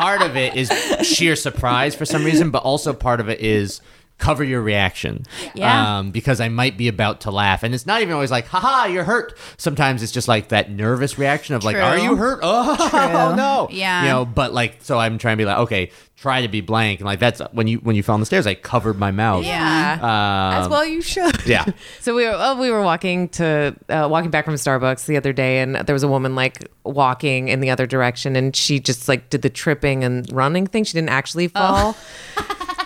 [0.00, 0.70] part of it is
[1.06, 3.82] sheer surprise for some reason, but also part of it is
[4.20, 5.24] cover your reaction.
[5.54, 5.98] Yeah.
[5.98, 8.84] Um, because I might be about to laugh, and it's not even always like, "haha,
[8.86, 11.82] you're hurt." Sometimes it's just like that nervous reaction of like, True.
[11.84, 12.40] "Are you hurt?
[12.44, 14.02] Oh, no!" Yeah.
[14.02, 15.90] You know, but like, so I'm trying to be like, okay,
[16.20, 18.46] try to be blank, and like that's when you when you fell on the stairs,
[18.46, 19.44] I covered my mouth.
[19.44, 19.94] Yeah.
[19.94, 21.44] Um, as well you should.
[21.46, 21.64] Yeah.
[22.00, 25.32] So we were oh, we were walking to uh, walking back from Starbucks the other
[25.32, 29.08] day, and there was a woman like walking in the other direction, and she just
[29.08, 30.84] like did the tripping and running thing.
[30.84, 31.96] She didn't actually fall.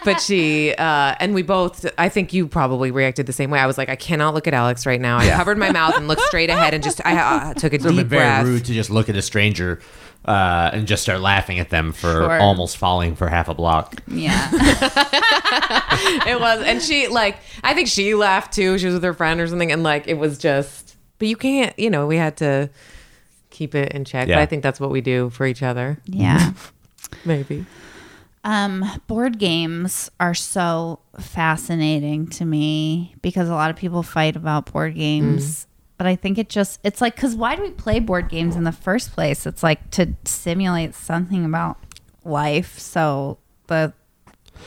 [0.05, 1.87] But she uh, and we both.
[1.99, 3.59] I think you probably reacted the same way.
[3.59, 5.19] I was like, I cannot look at Alex right now.
[5.19, 7.83] I covered my mouth and looked straight ahead and just I uh, took a It
[7.83, 8.45] would have deep very breath.
[8.47, 9.81] rude to just look at a stranger
[10.27, 12.39] uh, and just start laughing at them for Sure.
[12.41, 14.03] almost falling for half a block.
[14.07, 14.49] Yeah.
[16.27, 19.41] it was and she like i think she laughed too she was with her friend
[19.41, 22.69] or something and like it was just but you can't you know we had to
[23.51, 24.37] keep it in check Yeah.
[24.37, 26.53] but i think that's what we do for each other Yeah.
[27.25, 27.65] maybe
[28.45, 34.71] Um, board games are so fascinating to me because a lot of people fight about
[34.73, 35.67] board games.
[35.97, 38.65] But I think it just, it's like, because why do we play board games in
[38.65, 39.47] the first place?
[39.47, 41.79] It's like to simulate something about
[42.25, 42.79] life.
[42.79, 43.39] So
[43.69, 43.95] the,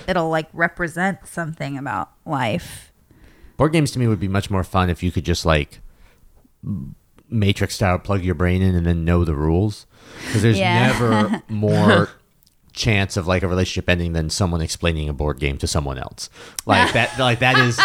[0.07, 2.91] it'll like represent something about life.
[3.57, 5.81] Board games to me would be much more fun if you could just like
[7.29, 9.85] matrix style plug your brain in and then know the rules.
[10.25, 10.87] Because there's Yeah.
[10.87, 12.09] never more
[12.77, 16.29] chance of like a relationship ending than someone explaining a board game to someone else.
[16.65, 17.79] Like that like that is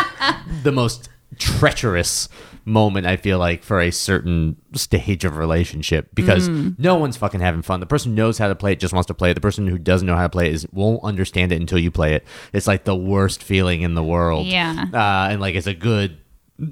[0.63, 2.29] the most treacherous
[2.65, 7.63] moment I feel like for a certain stage of relationship because no one's fucking having
[7.63, 7.81] fun.
[7.81, 9.35] The person who knows how to play it just wants to play it.
[9.35, 11.91] The person who doesn't know how to play it is won't understand it until you
[11.91, 12.25] play it.
[12.53, 14.47] It's like the worst feeling in the world.
[14.47, 14.87] Yeah.
[14.93, 16.19] Uh, and like it's a good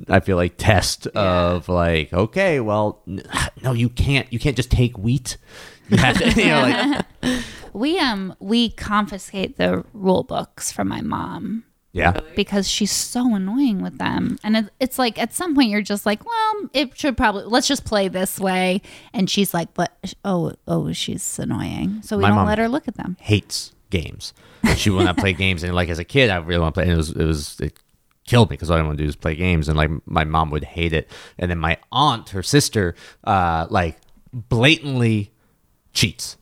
[0.09, 3.03] I feel like test of like okay, well
[3.62, 5.37] no you can't you can't just take wheat.
[5.97, 6.61] You have to you know
[7.22, 11.62] like We, um, we confiscate the rule books from my mom.
[11.93, 12.18] yeah.
[12.34, 14.38] because she's so annoying with them.
[14.43, 17.68] And it, it's like at some point you're just like, well, it should probably let's
[17.68, 18.82] just play this way.
[19.12, 22.03] And she's like, but oh, oh, she's annoying.
[22.03, 23.16] So we My don't mom- let her look at them.
[23.20, 24.32] hates games.
[24.76, 26.84] She will not play games, and like as a kid, I really want to play.
[26.84, 27.78] And it was it was it
[28.26, 30.51] killed me because all I want to do is play games, and like my mom
[30.51, 31.09] would hate it.
[31.38, 33.97] And then my aunt, her sister, uh, like
[34.32, 35.32] blatantly
[35.93, 36.36] cheats.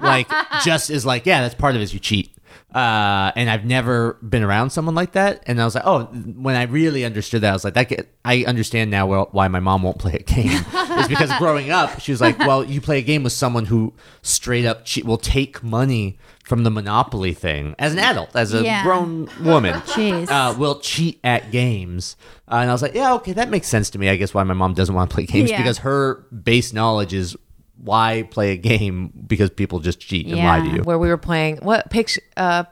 [0.00, 0.28] like
[0.64, 1.84] just is like yeah, that's part of it.
[1.84, 2.32] Is you cheat.
[2.74, 5.42] Uh, and I've never been around someone like that.
[5.46, 6.04] And I was like, oh,
[6.36, 9.60] when I really understood that, I was like, that get, I understand now why my
[9.60, 10.50] mom won't play a game.
[10.74, 13.94] it's because growing up, she was like, well, you play a game with someone who
[14.20, 18.62] straight up cheat, will take money from the Monopoly thing as an adult, as a
[18.62, 18.82] Yeah.
[18.82, 19.74] grown woman.
[19.82, 20.28] Jeez.
[20.28, 22.16] Uh, will cheat at games.
[22.50, 24.10] Uh, and I was like, yeah, okay, that makes sense to me.
[24.10, 25.58] I guess why my mom doesn't want to play games Yeah.
[25.58, 27.36] because her base knowledge is
[27.82, 30.82] why play a game because people just cheat and lie to you.
[30.82, 32.64] where we were playing what pict uh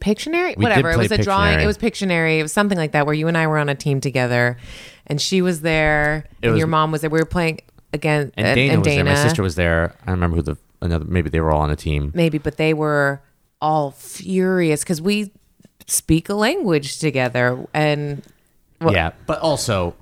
[0.00, 0.90] Pictionary, We did whatever.
[0.92, 1.58] It play was a drawing.
[1.58, 1.62] Pictionary.
[1.62, 2.38] It was Pictionary.
[2.38, 4.56] It was something like that where you and I were on a team together,
[5.06, 7.10] and she was there, It and was- your mom was there.
[7.10, 7.60] We were playing
[7.92, 9.04] again, And Dana was there.
[9.04, 9.94] My sister was there.
[10.00, 11.04] I don't remember who the another.
[11.04, 12.12] Maybe they were all on a team.
[12.14, 13.20] maybe, but they were
[13.60, 15.32] all furious because we
[15.86, 18.22] speak a language together, and
[18.80, 19.94] well, yeah, but also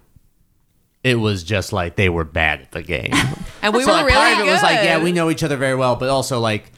[1.04, 3.12] it was just like they were bad at the game.
[3.60, 4.52] And we so were like, really part of it good.
[4.52, 6.70] was like, yeah, we know each other very well, but also like,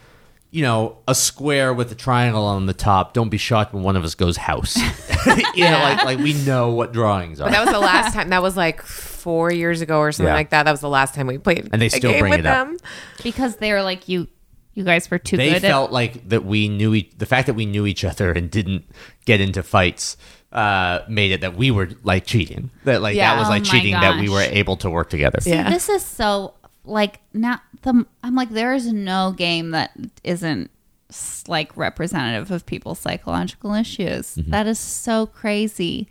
[0.49, 3.13] you know, a square with a triangle on the top.
[3.13, 4.75] Don't be shocked when one of us goes house.
[5.55, 7.45] you know, like like we know what drawings are.
[7.45, 8.29] But that was the last time.
[8.29, 10.33] That was like four years ago or something Yeah.
[10.33, 10.63] like that.
[10.63, 11.69] That was the last time we played.
[11.71, 12.67] And they a still game bring with it up.
[12.67, 12.77] them.
[13.21, 14.27] because they were like you
[14.73, 17.53] you guys were too they good felt like that we knew e- the fact that
[17.53, 18.85] we knew each other and didn't
[19.25, 20.17] get into fights
[20.51, 22.69] uh, made it that we were like cheating.
[22.83, 23.33] That like Yeah.
[23.35, 24.33] that was like Oh my cheating that we gosh.
[24.33, 25.37] were able to work together.
[25.39, 25.69] at Yeah.
[25.69, 29.91] this is so like not the i'm like there is no game that
[30.23, 30.71] isn't
[31.11, 34.49] s- like representative of people's psychological issues Mm-hmm.
[34.49, 36.07] That is so crazy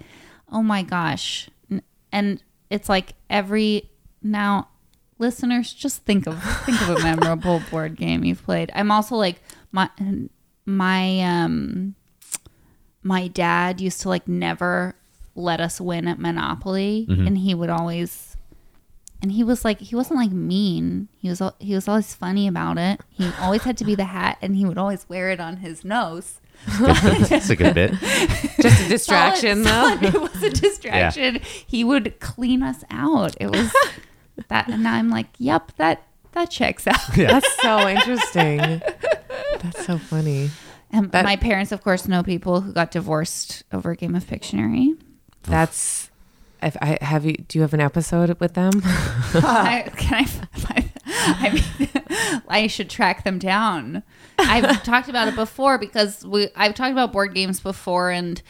[0.51, 1.83] oh my gosh N-
[2.13, 3.91] and it's like every
[4.23, 4.69] now
[5.19, 9.43] listeners just think of think of a memorable board game you've played i'm also like
[9.73, 9.91] my
[10.67, 11.95] my um
[13.03, 14.95] my dad used to like never
[15.35, 17.27] let us win at monopoly Mm-hmm.
[17.27, 18.37] and he would always
[19.23, 22.47] and he was like he wasn't like mean he was al- he was always funny
[22.49, 25.41] about it he always had to be the hat and he would always wear it
[25.41, 26.41] on his nose
[26.79, 27.93] That's a good bit.
[28.61, 30.11] Just a distraction, Solid- though.
[30.11, 30.15] solid.
[30.15, 33.73] it was a distraction he would clean us out it was
[34.49, 38.59] that and now i'm like yep that that checks out That's so interesting.
[38.59, 40.51] That's so funny.
[40.93, 44.25] And That- my parents of course know people who got divorced over a game of
[44.27, 44.97] pictionary
[45.43, 46.11] That's.
[46.63, 48.73] If I have you, do you have an episode with them?
[48.85, 50.27] I, can
[50.69, 50.91] I?
[51.07, 54.03] I mean, I should track them down.
[54.39, 56.49] I've talked about it before because we.
[56.55, 58.43] I've talked about board games before, and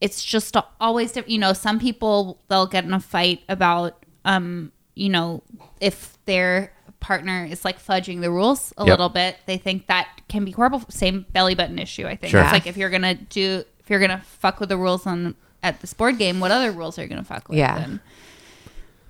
[0.00, 4.70] it's just always diff- you know some people they'll get in a fight about um
[4.94, 5.42] you know
[5.80, 8.88] if their partner is like fudging the rules a Yep.
[8.90, 12.40] little bit they think that can be horrible same belly button issue i think Sure.
[12.42, 15.80] it's like if you're gonna do if you're gonna fuck with the rules on at
[15.80, 17.78] this board game what other rules are you gonna fuck with Yeah.
[17.78, 18.00] and,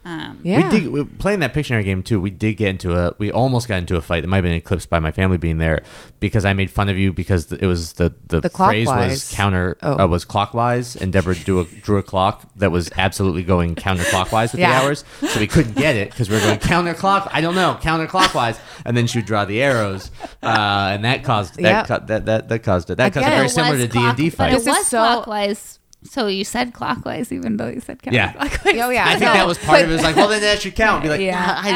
[0.08, 0.68] um Yeah.
[0.70, 2.20] We did we, playing that Pictionary game too.
[2.20, 3.14] We did get into a.
[3.18, 5.58] We almost got into a fight that might have been eclipsed by my family being
[5.58, 5.82] there
[6.20, 9.76] because I made fun of you because it was the the, The phrase was counter
[9.82, 10.04] Oh.
[10.04, 14.52] uh, was clockwise and Deborah drew a, drew a clock that was absolutely going counterclockwise
[14.52, 14.78] with Yeah.
[14.80, 17.28] the hours, so we couldn't get it because we were going counterclock.
[17.32, 20.10] I don't know counterclockwise, and then she would draw the arrows,
[20.42, 21.84] uh, and that caused that, Yeah.
[21.84, 22.96] ca- that that that caused it.
[22.96, 24.56] That caused a Again, very it similar was to D and D clock- But it
[24.56, 25.78] This is was so- clockwise.
[26.04, 28.74] So you said clockwise, even though you said counterclockwise.
[28.74, 28.86] Yeah.
[28.86, 29.06] Oh, yeah.
[29.06, 29.90] I think No, that was part of it.
[29.90, 31.02] It was like, well, then that should count.
[31.02, 31.32] Be like, Yeah.
[31.32, 31.72] yeah, I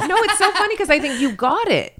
[0.00, 0.16] don't know.
[0.16, 1.92] no, it's so funny because I think you got it.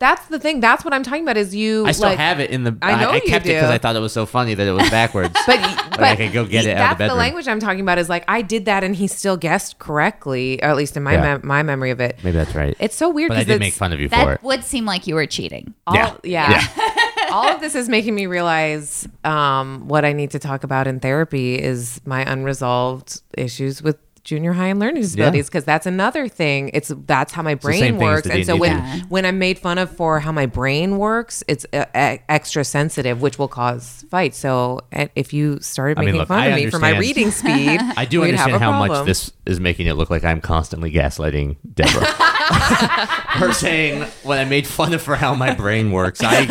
[0.00, 0.60] That's the thing.
[0.60, 1.36] That's what I'm talking about.
[1.36, 1.84] Is you?
[1.84, 2.74] I still like, have it in the.
[2.80, 3.54] I know I, you kept it do.
[3.54, 5.36] because I thought it was so funny that it was backwards.
[5.46, 7.80] But, Like, I could go get it out of the That's the language I'm talking
[7.80, 7.98] about.
[7.98, 11.12] Is like I did that and he still guessed correctly, or at least in my
[11.12, 11.20] Yeah.
[11.20, 12.18] mem- my memory of it.
[12.24, 12.74] Maybe that's right.
[12.80, 14.42] It's so weird but I did make fun of you for That it.
[14.42, 15.74] would seem like you were cheating.
[15.86, 16.16] All, Yeah.
[16.24, 16.66] yeah.
[17.32, 21.00] all of this is making me realize um, what I need to talk about in
[21.00, 26.70] therapy is my unresolved issues with junior high and learning disabilities because that's another thing.
[26.74, 28.28] It's that's how my brain same thing as works.
[28.28, 29.00] and so when thing.
[29.08, 33.22] when i'm made fun of for how my brain works it's uh, e- extra sensitive
[33.22, 34.36] which will cause fights.
[34.36, 36.98] So uh, if you started I mean, making look, fun I of me for my
[36.98, 40.10] reading speed I do we'd have understand a how much this is making it look
[40.10, 42.06] like I'm constantly gaslighting Deborah.
[43.30, 46.46] Her saying when I made fun of for how my brain works, I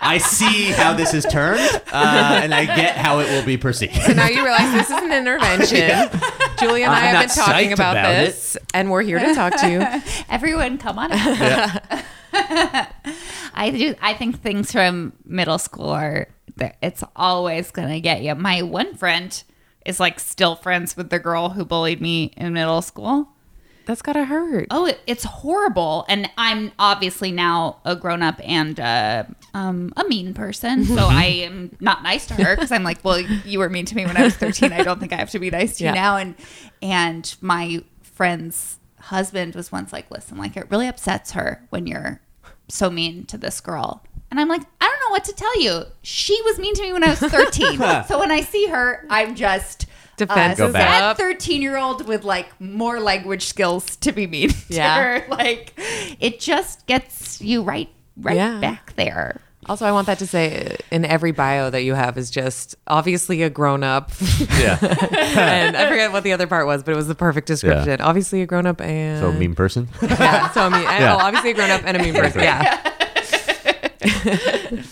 [0.00, 1.60] I see how this is turned,
[1.92, 3.94] uh, and I get how it will be perceived.
[4.02, 6.20] So now you realize this is an intervention.
[6.58, 8.26] Julia and I I'm have been talking psyched about, about it.
[8.26, 9.84] this, and we're here to talk to you.
[10.28, 11.10] Everyone, come on.
[11.12, 11.80] out.
[12.32, 13.94] I do.
[14.00, 16.28] I think things from middle school are.
[16.80, 18.34] It's always gonna get you.
[18.36, 19.42] My one friend
[19.84, 23.28] is like still friends with the girl who bullied me in middle school.
[23.86, 24.66] That's gotta hurt.
[24.70, 26.04] Oh, it, it's horrible.
[26.08, 30.84] And I'm obviously now a grown up and uh, um, a mean person.
[30.84, 33.96] So I am not nice to her because I'm like, well, you were mean to
[33.96, 34.72] me when I was 13.
[34.72, 35.90] I don't think I have to be nice to Yeah.
[35.90, 36.16] you now.
[36.16, 36.34] And
[36.82, 42.20] and my friend's husband was once like, listen, like it really upsets her when you're
[42.68, 44.02] so mean to this girl.
[44.30, 45.82] And I'm like, I don't know what to tell you.
[46.02, 47.78] She was mean to me when I was 13.
[48.08, 50.88] so when I see her, I'm just Defenses uh, Go back.
[51.00, 51.16] sad up.
[51.18, 55.02] 13 year old with like more language skills to be mean to Yeah.
[55.20, 55.24] her.
[55.28, 55.72] Like
[56.20, 58.60] it just gets you right right Yeah.
[58.60, 59.40] back there.
[59.66, 63.42] Also, I want that to say in every bio that you have is just obviously
[63.42, 64.10] a grown up.
[64.58, 64.76] Yeah.
[64.82, 68.02] and I forget what the other part was, but it was the perfect description.
[68.02, 69.88] Obviously a grown up and So mean person.
[70.02, 71.14] Yeah, so I mean, and- Yeah.
[71.14, 72.42] oh, obviously a grown up and a mean person.
[72.42, 72.90] Yeah.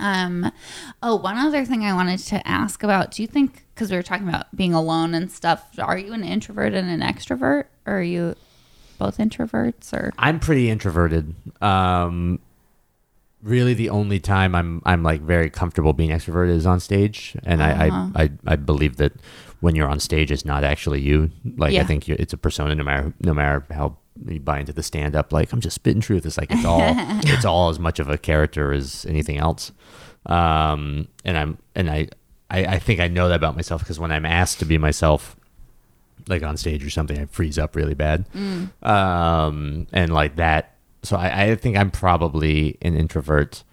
[0.00, 0.50] Um
[1.02, 3.12] oh, one other thing I wanted to ask about.
[3.12, 6.24] Do you think cuz we were talking about being alone and stuff, are you an
[6.24, 8.34] introvert and an extrovert or are you
[8.98, 11.34] both introverts or I'm pretty introverted.
[11.60, 12.38] Um,
[13.42, 17.62] really the only time I'm I'm like very comfortable being extroverted is on stage, and
[17.62, 19.12] I, I, I I believe that
[19.60, 21.30] when you're on stage, it's not actually you.
[21.56, 21.82] Like Yeah.
[21.82, 23.96] I think it's a persona, no matter no matter how
[24.26, 25.32] you buy into the stand up.
[25.32, 26.26] Like I'm just spitting truth.
[26.26, 26.80] It's like it's all
[27.24, 29.72] it's all as much of a character as anything else.
[30.26, 32.08] Um, and I'm and I
[32.50, 35.36] I, I think I know that about myself because when I'm asked to be myself
[36.28, 38.24] like on stage or something, I freeze up really bad.
[38.82, 40.74] Um, and like that.
[41.02, 43.64] So I, I think I'm probably an introvert.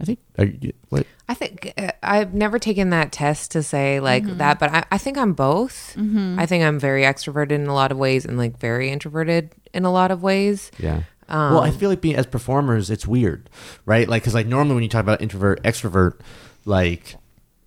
[0.00, 0.18] I think.
[0.38, 1.06] Are you, what?
[1.28, 4.38] I think uh, I've never taken that test to say like Mm-hmm.
[4.38, 5.96] that, but I, I think I'm both.
[5.98, 9.84] I think I'm very extroverted in a lot of ways and like very introverted in
[9.84, 10.70] a lot of ways.
[10.78, 11.02] Yeah.
[11.28, 13.50] well, I feel like being as performers, it's weird,
[13.84, 14.08] right?
[14.08, 16.20] Like, because like normally when you talk about introvert, extrovert,
[16.64, 17.16] like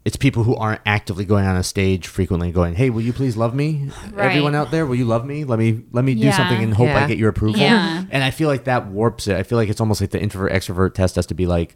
[0.04, 3.38] it's people who aren't actively going on a stage frequently, going, "Hey, will you please
[3.38, 3.92] love me?
[4.14, 4.30] Right.
[4.32, 5.44] Everyone out there, will you love me?
[5.44, 8.04] Let me let me do something and hope I get your approval." Yeah.
[8.10, 9.36] And I feel like that warps it.
[9.38, 11.76] I feel like it's almost like the introvert extrovert test has to be like.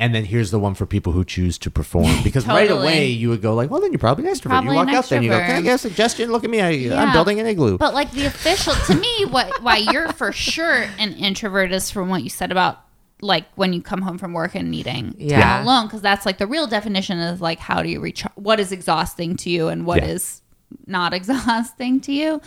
[0.00, 3.28] And then here's the one for people who choose to perform because right away you
[3.28, 4.48] would go like, well, then you're probably an extrovert.
[4.48, 6.32] Probably you walk out there and you go, can I get a suggestion?
[6.32, 7.12] Look at me, I, I'm Yeah.
[7.12, 7.76] building an igloo.
[7.78, 12.08] But like the official, to me, what why you're for sure an introvert is from
[12.08, 12.80] what you said about
[13.20, 15.42] like when you come home from work and needing Yeah.
[15.42, 18.58] time alone, because that's like the real definition is like how do you reach what
[18.58, 20.08] is exhausting to you and what Yeah.
[20.08, 20.40] is
[20.86, 22.40] not exhausting to you.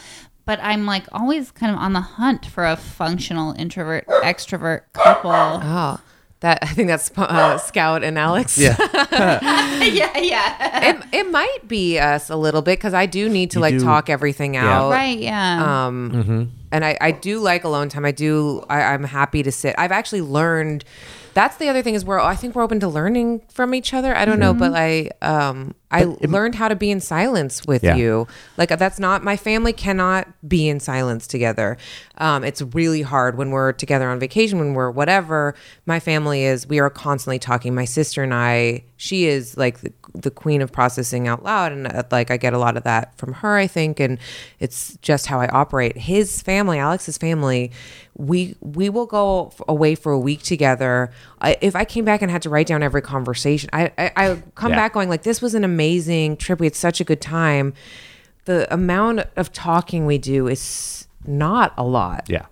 [0.45, 5.31] But I'm like always kind of on the hunt for a functional introvert extrovert couple.
[5.31, 5.99] Oh,
[6.43, 8.57] that I think that's uh, Scout and Alex.
[8.57, 8.75] yeah.
[9.81, 13.57] yeah, yeah, it, it might be us a little bit because I do need to
[13.59, 14.91] You like do- talk everything out.
[14.91, 15.85] right, yeah.
[15.87, 18.03] Um, and I, I do like alone time.
[18.05, 18.63] I do.
[18.69, 19.73] I, I'm happy to sit.
[19.77, 20.83] I've actually learned.
[21.33, 22.19] That's the other thing is we're.
[22.19, 24.15] I think we're open to learning from each other.
[24.15, 27.95] I don't know, but I um I learned how to be in silence with Yeah.
[27.95, 28.27] you.
[28.57, 31.77] Like that's not my family cannot be in silence together.
[32.17, 35.55] Um, it's really hard when we're together on vacation when we're whatever.
[35.85, 36.67] My family is.
[36.67, 37.73] We are constantly talking.
[37.73, 38.83] My sister and I.
[38.97, 42.53] She is like the, the queen of processing out loud, and uh, like I get
[42.53, 43.55] a lot of that from her.
[43.57, 44.19] I think, and
[44.59, 45.97] it's just how I operate.
[45.97, 47.71] His family, Alex's family,
[48.15, 51.11] we we will go f- away for a week together.
[51.41, 54.43] I, if I came back and had to write down every conversation, I I, I
[54.55, 54.77] come Yeah.
[54.77, 56.59] back going like, this was an amazing trip.
[56.59, 57.73] We had such a good time.
[58.45, 62.25] The amount of talking we do is not a lot.
[62.29, 62.45] Yeah.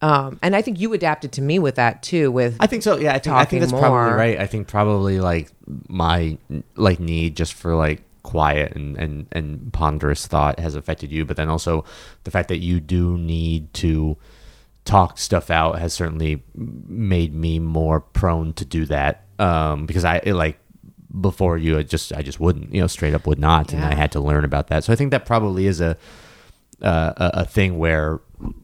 [0.00, 2.30] Um, and I think you adapted to me with that too.
[2.30, 2.98] With I think so.
[2.98, 3.80] Yeah, I think I think that's more.
[3.80, 4.38] probably right.
[4.38, 5.50] I think probably like
[5.88, 6.38] my
[6.76, 11.36] like need just for like quiet and and and ponderous thought has affected you, but
[11.36, 11.84] then also
[12.24, 14.16] the fact that you do need to
[14.84, 19.24] talk stuff out has certainly made me more prone to do that.
[19.38, 20.58] Um, because I it, like
[21.20, 23.94] before you, I just I just wouldn't, you know, straight up would not, and I
[23.94, 24.84] had to learn about that.
[24.84, 25.96] So I think that probably is a
[26.82, 28.20] uh, a, a thing where,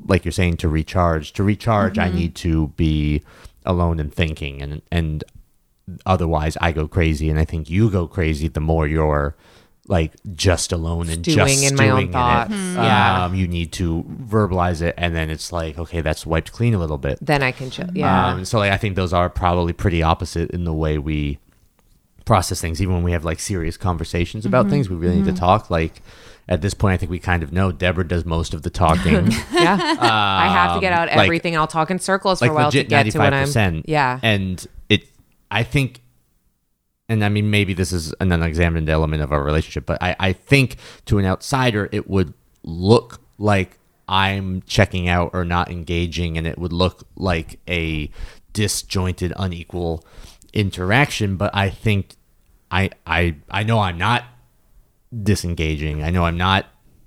[0.07, 1.33] like you're saying, to recharge.
[1.35, 3.23] To recharge, I need to be
[3.65, 5.25] alone and thinking, and and
[6.07, 9.35] otherwise I go crazy, and I think you go crazy the more you're
[9.87, 12.13] like just alone and Stewing just in my own stewing it.
[12.13, 12.51] thoughts.
[12.55, 13.25] Yeah.
[13.27, 16.79] Um, you need to verbalize it, and then it's like, okay, that's wiped clean a
[16.79, 17.19] little bit.
[17.21, 17.91] then I can chill.
[17.93, 18.29] Yeah.
[18.29, 21.39] Um, so like I think those are probably pretty opposite in the way we
[22.25, 22.81] process things.
[22.81, 25.69] Even when we have like serious conversations about things, we really need to talk.
[25.69, 26.01] Like
[26.49, 29.31] at this point, I think we kind of know Deborah does most of the talking.
[29.53, 29.97] yeah.
[30.01, 31.57] I have to get out Um, like- everything.
[31.57, 33.83] I'll talk in circles for like a while to get to when I'm.
[33.87, 34.21] Yeah.
[34.23, 35.09] and it,
[35.51, 36.03] I think,
[37.09, 40.33] and I mean maybe this is an unexamined element of our relationship, but I, I
[40.33, 40.77] think
[41.07, 43.79] to an outsider it would look like
[44.09, 48.11] I'm checking out or not engaging, and it would look like a
[48.53, 50.05] disjointed, unequal
[50.53, 51.37] interaction.
[51.37, 52.17] But I think
[52.71, 54.25] I I I know I'm not
[55.23, 56.03] disengaging.
[56.03, 56.67] I know I'm not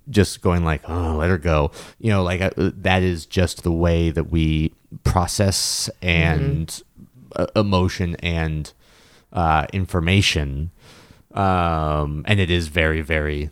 [0.10, 1.72] just going like, oh, let her go.
[2.00, 6.82] You know, like uh, that is just the way that we process and
[7.36, 8.72] uh, emotion and
[9.34, 10.72] uh, information.
[11.34, 13.50] Um, and it is very, very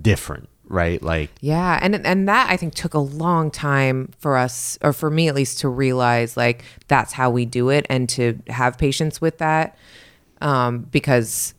[0.00, 1.02] different, right?
[1.02, 5.10] Like, Yeah, and and that I think took a long time for us, or for
[5.10, 9.20] me at least, to realize like that's how we do it, and to have patience
[9.20, 9.78] with that,
[10.40, 11.54] um, because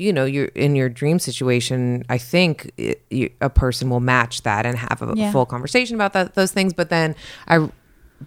[0.00, 2.04] you know you're in your dream situation.
[2.08, 5.30] I think it, you, a person will match that and have a Yeah.
[5.32, 6.72] full conversation about that, those things.
[6.72, 7.14] But then
[7.46, 7.68] I,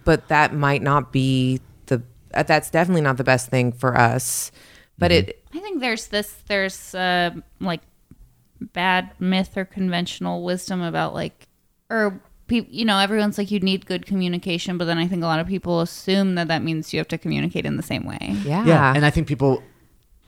[0.04, 2.02] but that might not be the.
[2.32, 4.52] uh, That's definitely not the best thing for us.
[4.98, 7.80] But it I think there's this there's uh, like
[8.72, 11.48] bad myth or conventional wisdom about like
[11.90, 15.26] or pe- you know everyone's like you need good communication but then I think a
[15.26, 18.36] lot of people assume that that means you have to communicate in the same way.
[18.44, 18.92] yeah yeah.
[18.94, 19.62] And I think people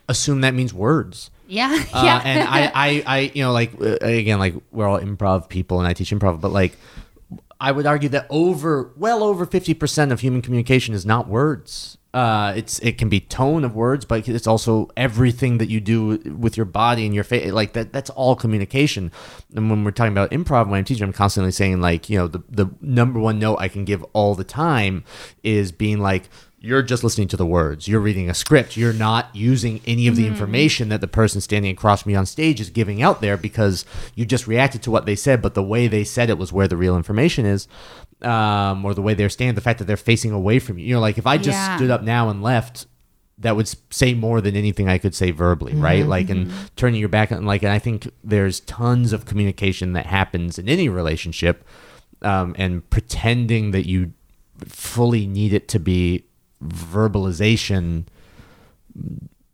[0.09, 1.30] assume that means words.
[1.48, 1.70] Yeah.
[1.92, 2.22] Uh, yeah.
[2.24, 5.86] and I, I, I, you know, like uh, again, like we're all improv people, and
[5.86, 6.76] I teach improv, but like,
[7.61, 11.98] I would argue that over, well over fifty percent of human communication is not words.
[12.16, 16.16] uh, it's it can be tone of words, but it's also everything that you do
[16.38, 17.52] with your body and your face.
[17.52, 19.12] Like that, that's all communication.
[19.54, 22.26] And when we're talking about improv, when I'm teaching, I'm constantly saying like, you know,
[22.26, 25.04] the the number one note I can give all the time
[25.42, 26.30] is being like,
[26.66, 27.86] you're just listening to the words.
[27.86, 28.76] You're reading a script.
[28.76, 32.26] You're not using any of the information that the person standing across from me on
[32.26, 35.62] stage is giving out there because you just reacted to what they said, but the
[35.62, 37.68] way they said it was where the real information is.
[38.22, 40.86] Um, or the way they're standing, the fact that they're facing away from you.
[40.86, 41.76] You know, like if I just Yeah.
[41.76, 42.86] stood up now and left,
[43.38, 46.06] that would say more than anything I could say verbally, right?
[46.08, 50.06] Like, and turning your back on, like, and I think there's tons of communication that
[50.06, 51.62] happens in any relationship,
[52.22, 54.12] um, and pretending that you
[54.64, 56.24] fully need it to be
[56.64, 58.07] verbalization,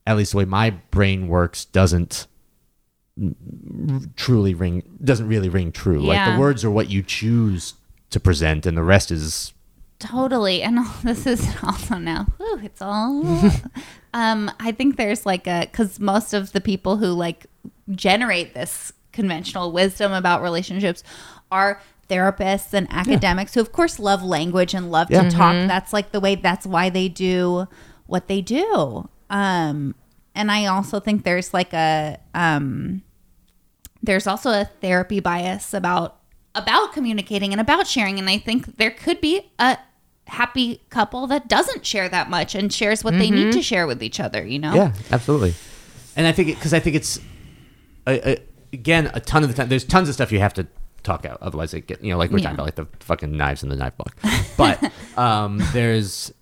[0.07, 2.27] at least the way my brain works, doesn't
[4.17, 6.01] truly ring, doesn't really ring true.
[6.01, 7.75] Like, the words are what you choose
[8.11, 9.53] to present, and the rest is
[10.03, 10.63] Totally.
[10.63, 13.25] And all, this is also now, whew, it's all.
[14.15, 17.47] um, I think there's like a, because most of the people who like
[17.91, 21.05] generate this conventional wisdom about relationships
[21.53, 21.81] are
[22.13, 25.23] therapists and academics who, of course, love language and love Yeah.
[25.25, 25.55] to talk.
[25.69, 27.67] That's like the way, that's why they do
[28.07, 29.09] what they do.
[29.31, 29.95] Um,
[30.35, 33.03] and I also think there's like a, um,
[34.03, 36.19] there's also a therapy bias about
[36.55, 39.79] about communicating and about sharing and i think there could be a
[40.27, 44.03] happy couple that doesn't share that much and shares what they need to share with
[44.03, 45.55] each other you know Yeah, absolutely.
[46.15, 47.19] And I think because I think it's
[48.07, 49.69] again a ton of the time.
[49.69, 50.67] There's tons of stuff you have to
[51.03, 52.45] talk out, otherwise it get you know like we're Yeah.
[52.53, 54.15] talking about like the fucking knives in the knife book.
[54.57, 56.33] But um, there's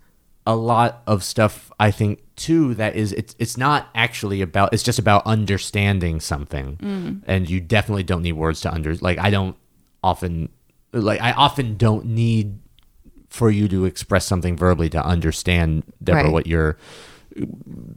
[0.47, 4.83] a lot of stuff I think too that is it's it's not actually about it's
[4.83, 9.57] just about understanding something, and you definitely don't need words to under like I don't
[10.03, 10.49] often
[10.93, 12.59] like I often don't need
[13.29, 16.33] for you to express something verbally to understand Deborah Right.
[16.33, 16.77] what you're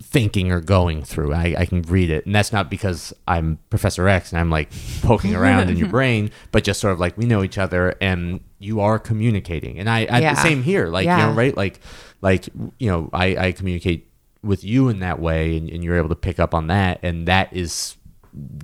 [0.02, 1.34] thinking or going through.
[1.34, 4.70] I, I can read it, and that's not because I'm Professor X and I'm like
[5.02, 8.40] poking around in your brain, but just sort of like we know each other and
[8.60, 9.80] you are communicating.
[9.80, 10.34] And I, I Yeah.
[10.36, 11.56] the same here, like you know, right?
[11.58, 11.80] Like,
[12.22, 12.48] like
[12.80, 14.10] you know, I, I communicate
[14.44, 17.28] with you in that way, and, and you're able to pick up on that, and
[17.28, 17.96] that is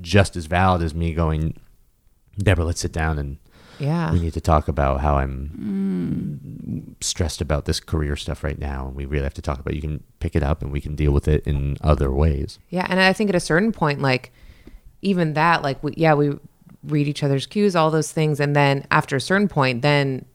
[0.02, 1.56] just as valid as me going,
[2.38, 3.38] Deborah, let's sit down and
[3.80, 4.12] Yeah.
[4.12, 7.04] we need to talk about how I'm mm.
[7.04, 9.74] stressed about this career stuff right now, and we really have to talk about.
[9.74, 12.60] You can pick it up, and we can deal with it in other ways.
[12.70, 14.32] Yeah, and I think at a certain point, like
[15.02, 16.38] even that, like we, yeah, we
[16.84, 20.26] read each other's cues, all those things, and then after a certain point, then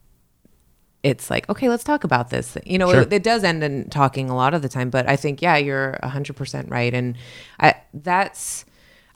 [1.02, 2.56] it's like, okay, let's talk about this.
[2.64, 3.02] You know, Sure.
[3.02, 5.56] it, it does end in talking a lot of the time, but I think yeah,
[5.58, 7.16] you're hundred percent right, and
[7.60, 8.64] I that's.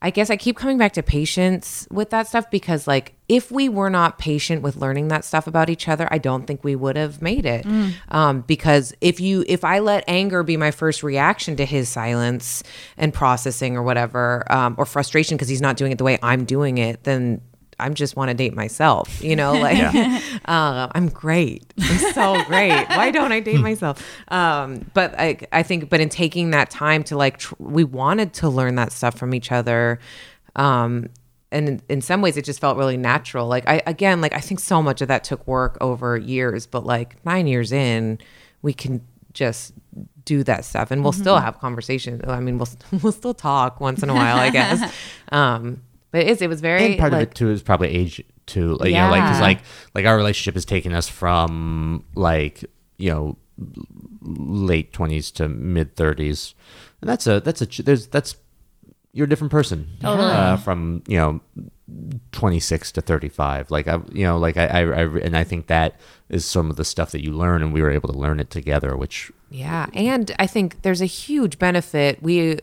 [0.00, 3.68] I guess I keep coming back to patience with that stuff because, like, if we
[3.68, 6.96] were not patient with learning that stuff about each other, I don't think we would
[6.96, 7.66] have made it.
[8.08, 12.62] Um, because if you, if I let anger be my first reaction to his silence
[12.96, 16.44] and processing or whatever, um, or frustration because he's not doing it the way I'm
[16.44, 17.40] doing it, then
[17.80, 19.22] I just want to date myself.
[19.22, 19.78] You know, like
[20.44, 21.72] uh, I'm great.
[21.80, 22.86] I'm so great.
[22.88, 24.04] Why don't I date myself?
[24.28, 28.32] Um, but I, I think, but in taking that time to like, tr- we wanted
[28.34, 29.98] to learn that stuff from each other.
[30.56, 31.10] Um,
[31.50, 33.46] and in, in some ways, it just felt really natural.
[33.46, 36.84] Like I, again, like I think so much of that took work over years, but
[36.84, 38.18] like nine years in,
[38.60, 39.00] we can
[39.32, 39.72] just
[40.24, 42.20] do that stuff, and we'll still have conversations.
[42.26, 42.68] I mean, we'll
[43.02, 44.92] we'll still talk once in a while, I guess.
[45.32, 46.42] Um, but it is.
[46.42, 48.76] It was very And part like, of it too is probably age too.
[48.76, 49.42] Like, You know, like 'cause, Yeah.
[49.42, 49.58] like
[49.94, 52.64] like our relationship has taken us from like
[52.96, 53.36] you know
[54.22, 56.54] late twenties to mid thirties,
[57.00, 58.36] and that's a that's a there's that's
[59.12, 60.30] you're a different person Totally.
[60.30, 61.40] uh, from you know
[62.32, 65.98] 26 to 35 like i you know like I, I i and i think that
[66.28, 68.50] is some of the stuff that you learn and we were able to learn it
[68.50, 69.86] together which Yeah.
[69.94, 72.22] And I think there's a huge benefit.
[72.22, 72.58] We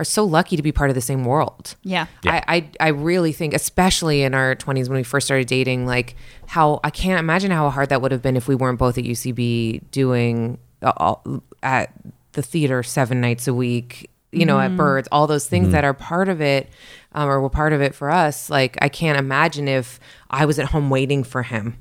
[0.00, 1.76] are so lucky to be part of the same world.
[1.82, 2.42] yeah Yeah.
[2.48, 6.16] I, I, I really think, especially in our 20s when we first started dating, like
[6.46, 9.04] how I can't imagine how hard that would have been if we weren't both at
[9.04, 11.92] UCB doing uh, all, at
[12.32, 15.92] the theater seven nights a week, you know, at Birds, all those things that are
[15.92, 16.70] part of it
[17.12, 18.48] um, or were part of it for us.
[18.48, 19.98] Like, I can't imagine if
[20.30, 21.76] I was at home waiting for him.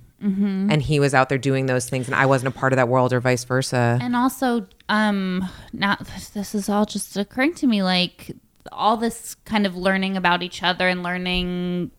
[0.72, 2.90] And he was out there doing those things, and I wasn't a part of that
[2.90, 3.98] world, or vice versa.
[4.02, 8.32] and also um not this is all just occurring to me like
[8.72, 11.92] all this kind of learning about each other and learning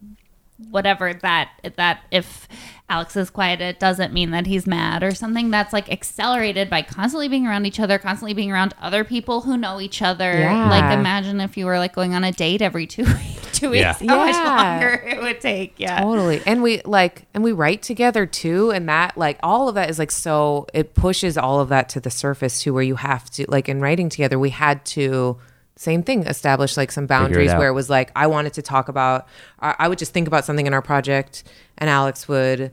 [0.69, 2.47] whatever that that if
[2.89, 5.51] Alex is quiet it doesn't mean that he's mad or something.
[5.51, 9.57] That's like accelerated by constantly being around each other constantly being around other people who
[9.57, 10.39] know each other.
[10.39, 10.69] Yeah.
[10.69, 13.05] like imagine if you were like going on a date every two
[13.50, 13.93] two two weeks, Yeah.
[14.09, 14.57] how much Yeah.
[14.57, 15.75] longer it would take.
[15.79, 16.01] Yeah.
[16.01, 16.43] Totally.
[16.47, 19.99] And we like and we write together too and that like all of that is
[19.99, 23.45] like so it pushes all of that to the surface too where you have to
[23.49, 25.37] like in writing together we had to
[25.77, 27.59] same thing establish like some boundaries out.
[27.59, 29.27] where it was like I wanted to talk about
[29.61, 31.45] I I would just think about something in our project
[31.79, 32.71] and Alex would a-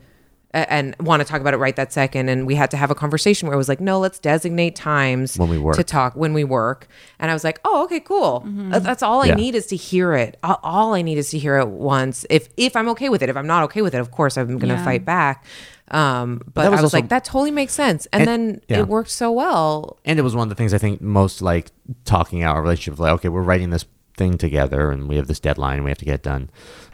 [0.53, 2.95] and want to talk about it right that second and we had to have a
[2.95, 5.75] conversation where it was like no let's designate times When we work.
[5.75, 6.87] to talk when we work
[7.19, 9.35] and i was like oh okay cool That- that's all i Yeah.
[9.35, 12.47] need is to hear it all, all i need is to hear it once if
[12.57, 14.75] if i'm okay with it if i'm not okay with it of course i'm gonna
[14.75, 14.85] Yeah.
[14.85, 15.45] fight back
[15.91, 18.61] um but that was i was also- like that totally makes sense and, And- then
[18.69, 18.79] yeah.
[18.79, 21.71] it worked so well and it was one of the things I think most like
[22.05, 22.99] talking out our relationship.
[22.99, 23.85] Like, okay, we're writing this
[24.17, 26.49] thing together, and we have this deadline, and we have to get it done,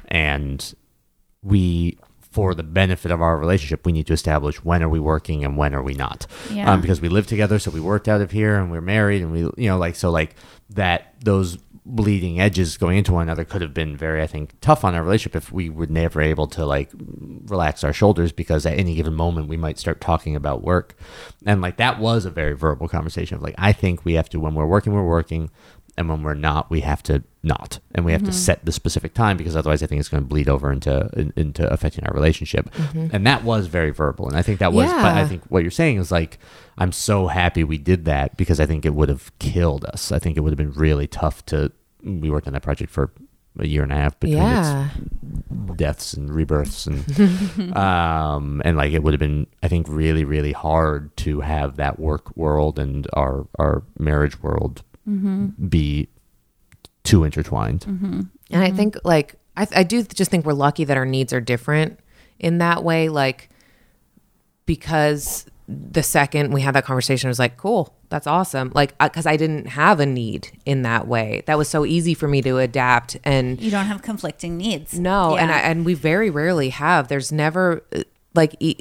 [0.09, 0.73] and
[1.41, 1.97] we,
[2.33, 5.55] for the benefit of our relationship, we need to establish when are we working and
[5.55, 6.25] when are we not.
[6.51, 6.71] Yeah.
[6.71, 9.31] Um, because we live together, so we worked out of here, and we're married, and
[9.31, 10.35] we, you know, like so, like
[10.71, 14.83] that those bleeding edges going into one another could have been very, I think, tough
[14.83, 18.79] on our relationship if we were never able to like relax our shoulders because at
[18.79, 20.97] any given moment we might start talking about work.
[21.45, 24.39] And like that was a very verbal conversation of like, I think we have to,
[24.39, 25.51] when we're working, we're working.
[25.95, 29.13] And when we're not, we have to not, and we have to set the specific
[29.13, 32.13] time because otherwise, I think it's going to bleed over into in, into affecting our
[32.13, 32.69] relationship.
[33.13, 34.89] And that was very verbal, and I think that was.
[34.91, 36.39] But I think what you're saying is like,
[36.77, 40.11] I'm so happy we did that because I think it would have killed us.
[40.11, 41.71] I think it would have been really tough to.
[42.01, 43.11] We worked on that project for
[43.59, 48.93] a year and a half between yeah its deaths and rebirths and um and like
[48.93, 53.07] it would have been I think really really hard to have that work world and
[53.13, 55.67] our our marriage world Mm-hmm.
[55.67, 56.07] be
[57.03, 57.81] too intertwined.
[57.81, 58.21] Mm-hmm.
[58.51, 61.41] And I think like I, I do just think we're lucky that our needs are
[61.41, 61.99] different
[62.39, 63.09] in that way.
[63.09, 63.49] Like
[64.65, 68.71] because the second we had that conversation, I was like, cool, that's awesome.
[68.75, 71.43] Like uh, because I didn't have a need in that way.
[71.47, 74.97] That was so easy for me to adapt and You don't have conflicting needs.
[74.97, 77.07] no, and I, and we very rarely have.
[77.07, 78.03] There's never uh,
[78.35, 78.77] like e-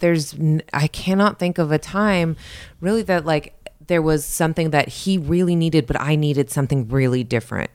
[0.00, 2.36] there's n- I cannot think of a time
[2.80, 3.54] really that like
[3.86, 7.70] there was something that he really needed, but I needed something really different.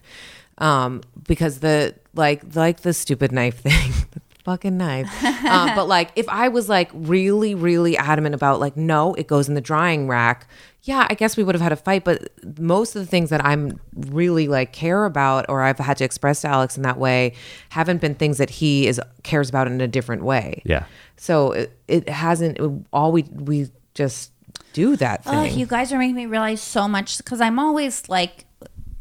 [0.57, 3.91] Um, because the like like the stupid knife thing.
[4.11, 5.23] the Fucking knife.
[5.45, 9.47] um, but like, if I was like really, really adamant about like, no, it goes
[9.47, 10.47] in the drying rack.
[10.83, 12.03] Yeah, I guess we would have had a fight.
[12.03, 16.05] But most of the things that I'm really like care about, or I've had to
[16.05, 17.33] express to Alex in that way,
[17.69, 20.61] haven't been things that he is cares about in a different way.
[20.65, 20.85] Yeah.
[21.17, 22.87] So it, it hasn't.
[22.91, 24.31] all we we just
[24.73, 25.35] do that thing.
[25.35, 28.45] Oh, you guys are making me realize so much because I'm always like,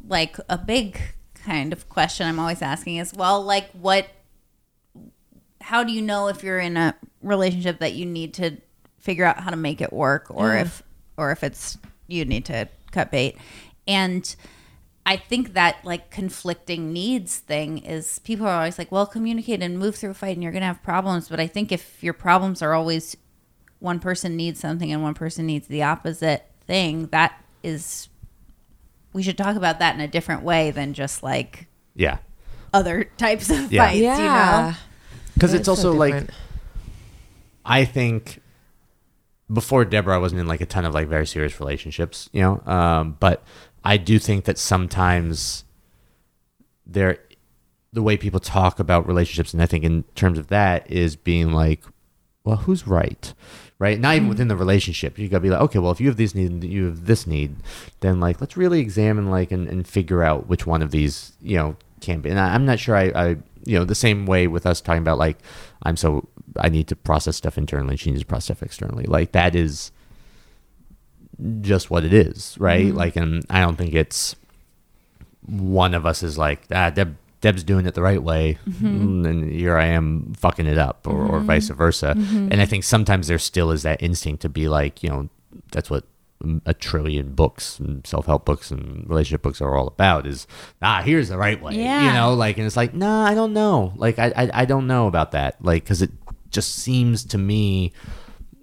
[0.06, 1.00] like a big
[1.34, 4.06] kind of question I'm always asking is, well, like what,
[5.60, 8.56] how do you know if you're in a relationship that you need to
[8.98, 10.82] figure out how to make it work or if,
[11.16, 13.36] or if it's, you need to cut bait.
[13.86, 14.34] And
[15.04, 19.78] I think that like conflicting needs thing is people are always like, well, communicate and
[19.78, 21.28] move through a fight and you're going to have problems.
[21.28, 23.16] But I think if your problems are always
[23.80, 28.08] one person needs something and one person needs the opposite thing, that is,
[29.12, 32.18] we should talk about that in a different way than just like Yeah.
[32.72, 33.86] other types of Yeah.
[33.86, 34.74] fights, you know?
[35.34, 36.24] Because That it's is so also like.
[37.64, 38.40] I think
[39.52, 42.60] before Deborah, I wasn't in like a ton of like very serious relationships, you know.
[42.70, 43.42] Um, but
[43.84, 45.64] I do think that sometimes
[46.86, 47.18] there,
[47.92, 51.52] the way people talk about relationships, and I think in terms of that is being
[51.52, 51.82] like,
[52.44, 53.32] well, who's right,
[53.78, 53.98] right?
[53.98, 55.18] Not even within the relationship.
[55.18, 57.26] You gotta be like, okay, well, if you have this need, and you have this
[57.26, 57.56] need,
[58.00, 61.56] then like let's really examine like and, and figure out which one of these you
[61.56, 62.30] know can be.
[62.30, 63.28] And I, I'm not sure I, I
[63.64, 65.38] you know the same way with us talking about like
[65.82, 67.96] I'm so I need to process stuff internally.
[67.96, 69.04] She needs to process stuff externally.
[69.04, 69.92] Like that is
[71.60, 72.92] just what it is, right?
[72.92, 74.34] Like, and I don't think it's
[75.46, 77.16] one of us is like ah Deb.
[77.40, 81.26] Deb's doing it the right way, mm, and here I am fucking it up, or,
[81.26, 82.10] or vice versa.
[82.16, 85.28] And I think sometimes there still is that instinct to be like, you know,
[85.70, 86.04] that's what
[86.66, 90.46] a trillion books and self-help books and relationship books are all about is
[90.82, 91.74] ah here's the right way
[92.06, 93.92] you know like and it's like nah i don't know.
[93.96, 95.56] Like i i, I don't know about that.
[95.60, 96.12] Like because it
[96.50, 97.92] just seems to me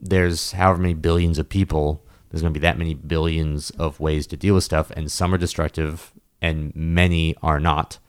[0.02, 4.26] there's however many billions of people there's going to be that many billions of ways
[4.28, 8.00] to deal with stuff and some are destructive and many are not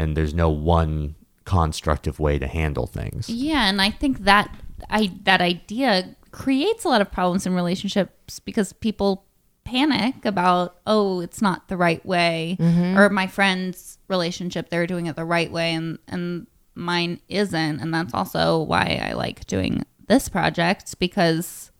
[0.00, 1.14] and there's no one
[1.44, 3.28] constructive way to handle things.
[3.28, 4.54] Yeah, and I think that
[4.88, 9.26] I that idea creates a lot of problems in relationships because people
[9.64, 12.98] panic about oh it's not the right way mm-hmm.
[12.98, 17.80] or my friend's relationship they're doing it the right way and and mine isn't.
[17.80, 21.70] And that's also why I like doing this project because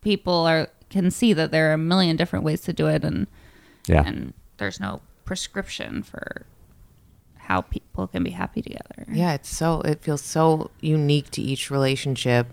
[0.00, 3.26] people are can see that there are a million different ways to do it and
[3.86, 4.02] yeah.
[4.06, 6.46] and there's no prescription for
[7.48, 9.06] how people can be happy together.
[9.10, 12.46] Yeah, it's so it feels so unique to each relationship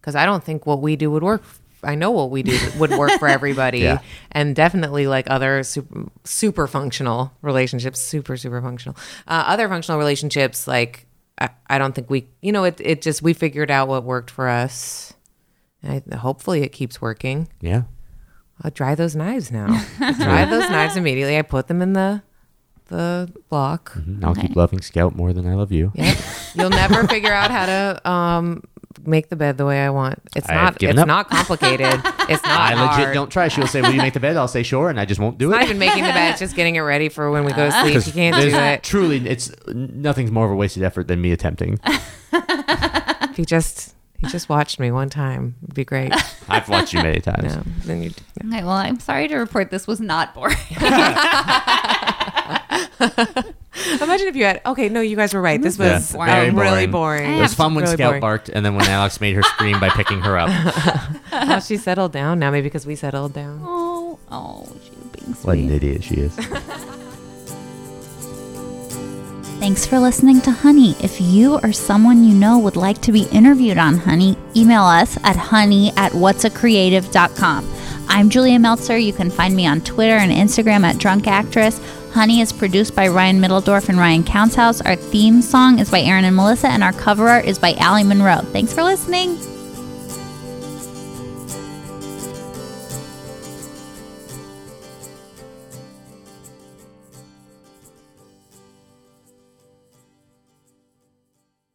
[0.00, 1.42] because I don't think what we do would work.
[1.82, 4.00] I know what we do would work for everybody, Yeah.
[4.32, 8.94] and definitely like other super, super functional relationships, super super functional.
[9.26, 11.06] Uh, other functional relationships, like
[11.38, 14.30] I, I don't think we, you know, it it just we figured out what worked
[14.30, 15.14] for us.
[15.82, 17.48] I, hopefully, it keeps working.
[17.62, 17.82] Yeah.
[18.62, 19.66] I'll dry those knives now.
[20.00, 21.38] I dry those knives immediately.
[21.38, 22.22] I put them in the
[22.88, 23.92] the block.
[23.96, 25.92] And I'll keep loving Scout more than I love you.
[25.94, 26.16] Yep.
[26.54, 28.62] You'll never figure out how to um
[29.04, 30.20] make the bed the way I want.
[30.34, 31.06] It's I not have given it's up.
[31.08, 31.86] not complicated.
[32.28, 33.14] It's not I legit hard.
[33.14, 33.48] don't try.
[33.48, 35.50] She'll say, "Will you make the bed?" I'll say, "Sure," and I just won't do
[35.50, 35.66] It's not it.
[35.66, 38.02] even making the bed, it's just getting it ready for when we go to sleep.
[38.02, 38.82] She can't do There's- it.
[38.82, 41.78] Truly, it's nothing's more of a wasted effort than me attempting.
[42.32, 46.10] If you just he just watched me one time, it'd be great.
[46.48, 47.54] I've watched you many times.
[47.54, 48.10] No, then you
[48.46, 50.56] Okay, well, I'm sorry to report this was not boring.
[54.00, 55.60] Imagine if you had okay, no, you guys were right.
[55.60, 57.24] This was Yeah, very um, really boring.
[57.26, 57.38] boring.
[57.38, 58.20] It was fun when Really Scout boring.
[58.20, 60.50] barked, and then when Alex made her scream by picking her up.
[61.38, 63.60] Oh, she settled down now, maybe because we settled down.
[63.62, 64.90] oh, oh, she's
[65.20, 65.44] being sweet.
[65.46, 66.34] What an idiot she is.
[69.60, 70.94] Thanks for listening to Honey.
[71.02, 75.16] If you or someone you know would like to be interviewed on Honey, email us
[75.24, 77.72] at honey at whatsacreative.com.
[78.08, 78.96] I'm Julia Meltzer.
[78.98, 81.80] You can find me on Twitter and Instagram at Drunk Actress.
[82.16, 84.80] Honey is produced by Ryan Middledorf and Ryan Countshouse.
[84.80, 88.04] Our theme song is by Aaron and Melissa, and our cover art is by Allie
[88.04, 88.40] Monroe.
[88.52, 89.36] Thanks for listening.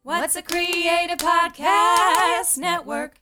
[0.02, 3.21] What's a Creative Podcast Network?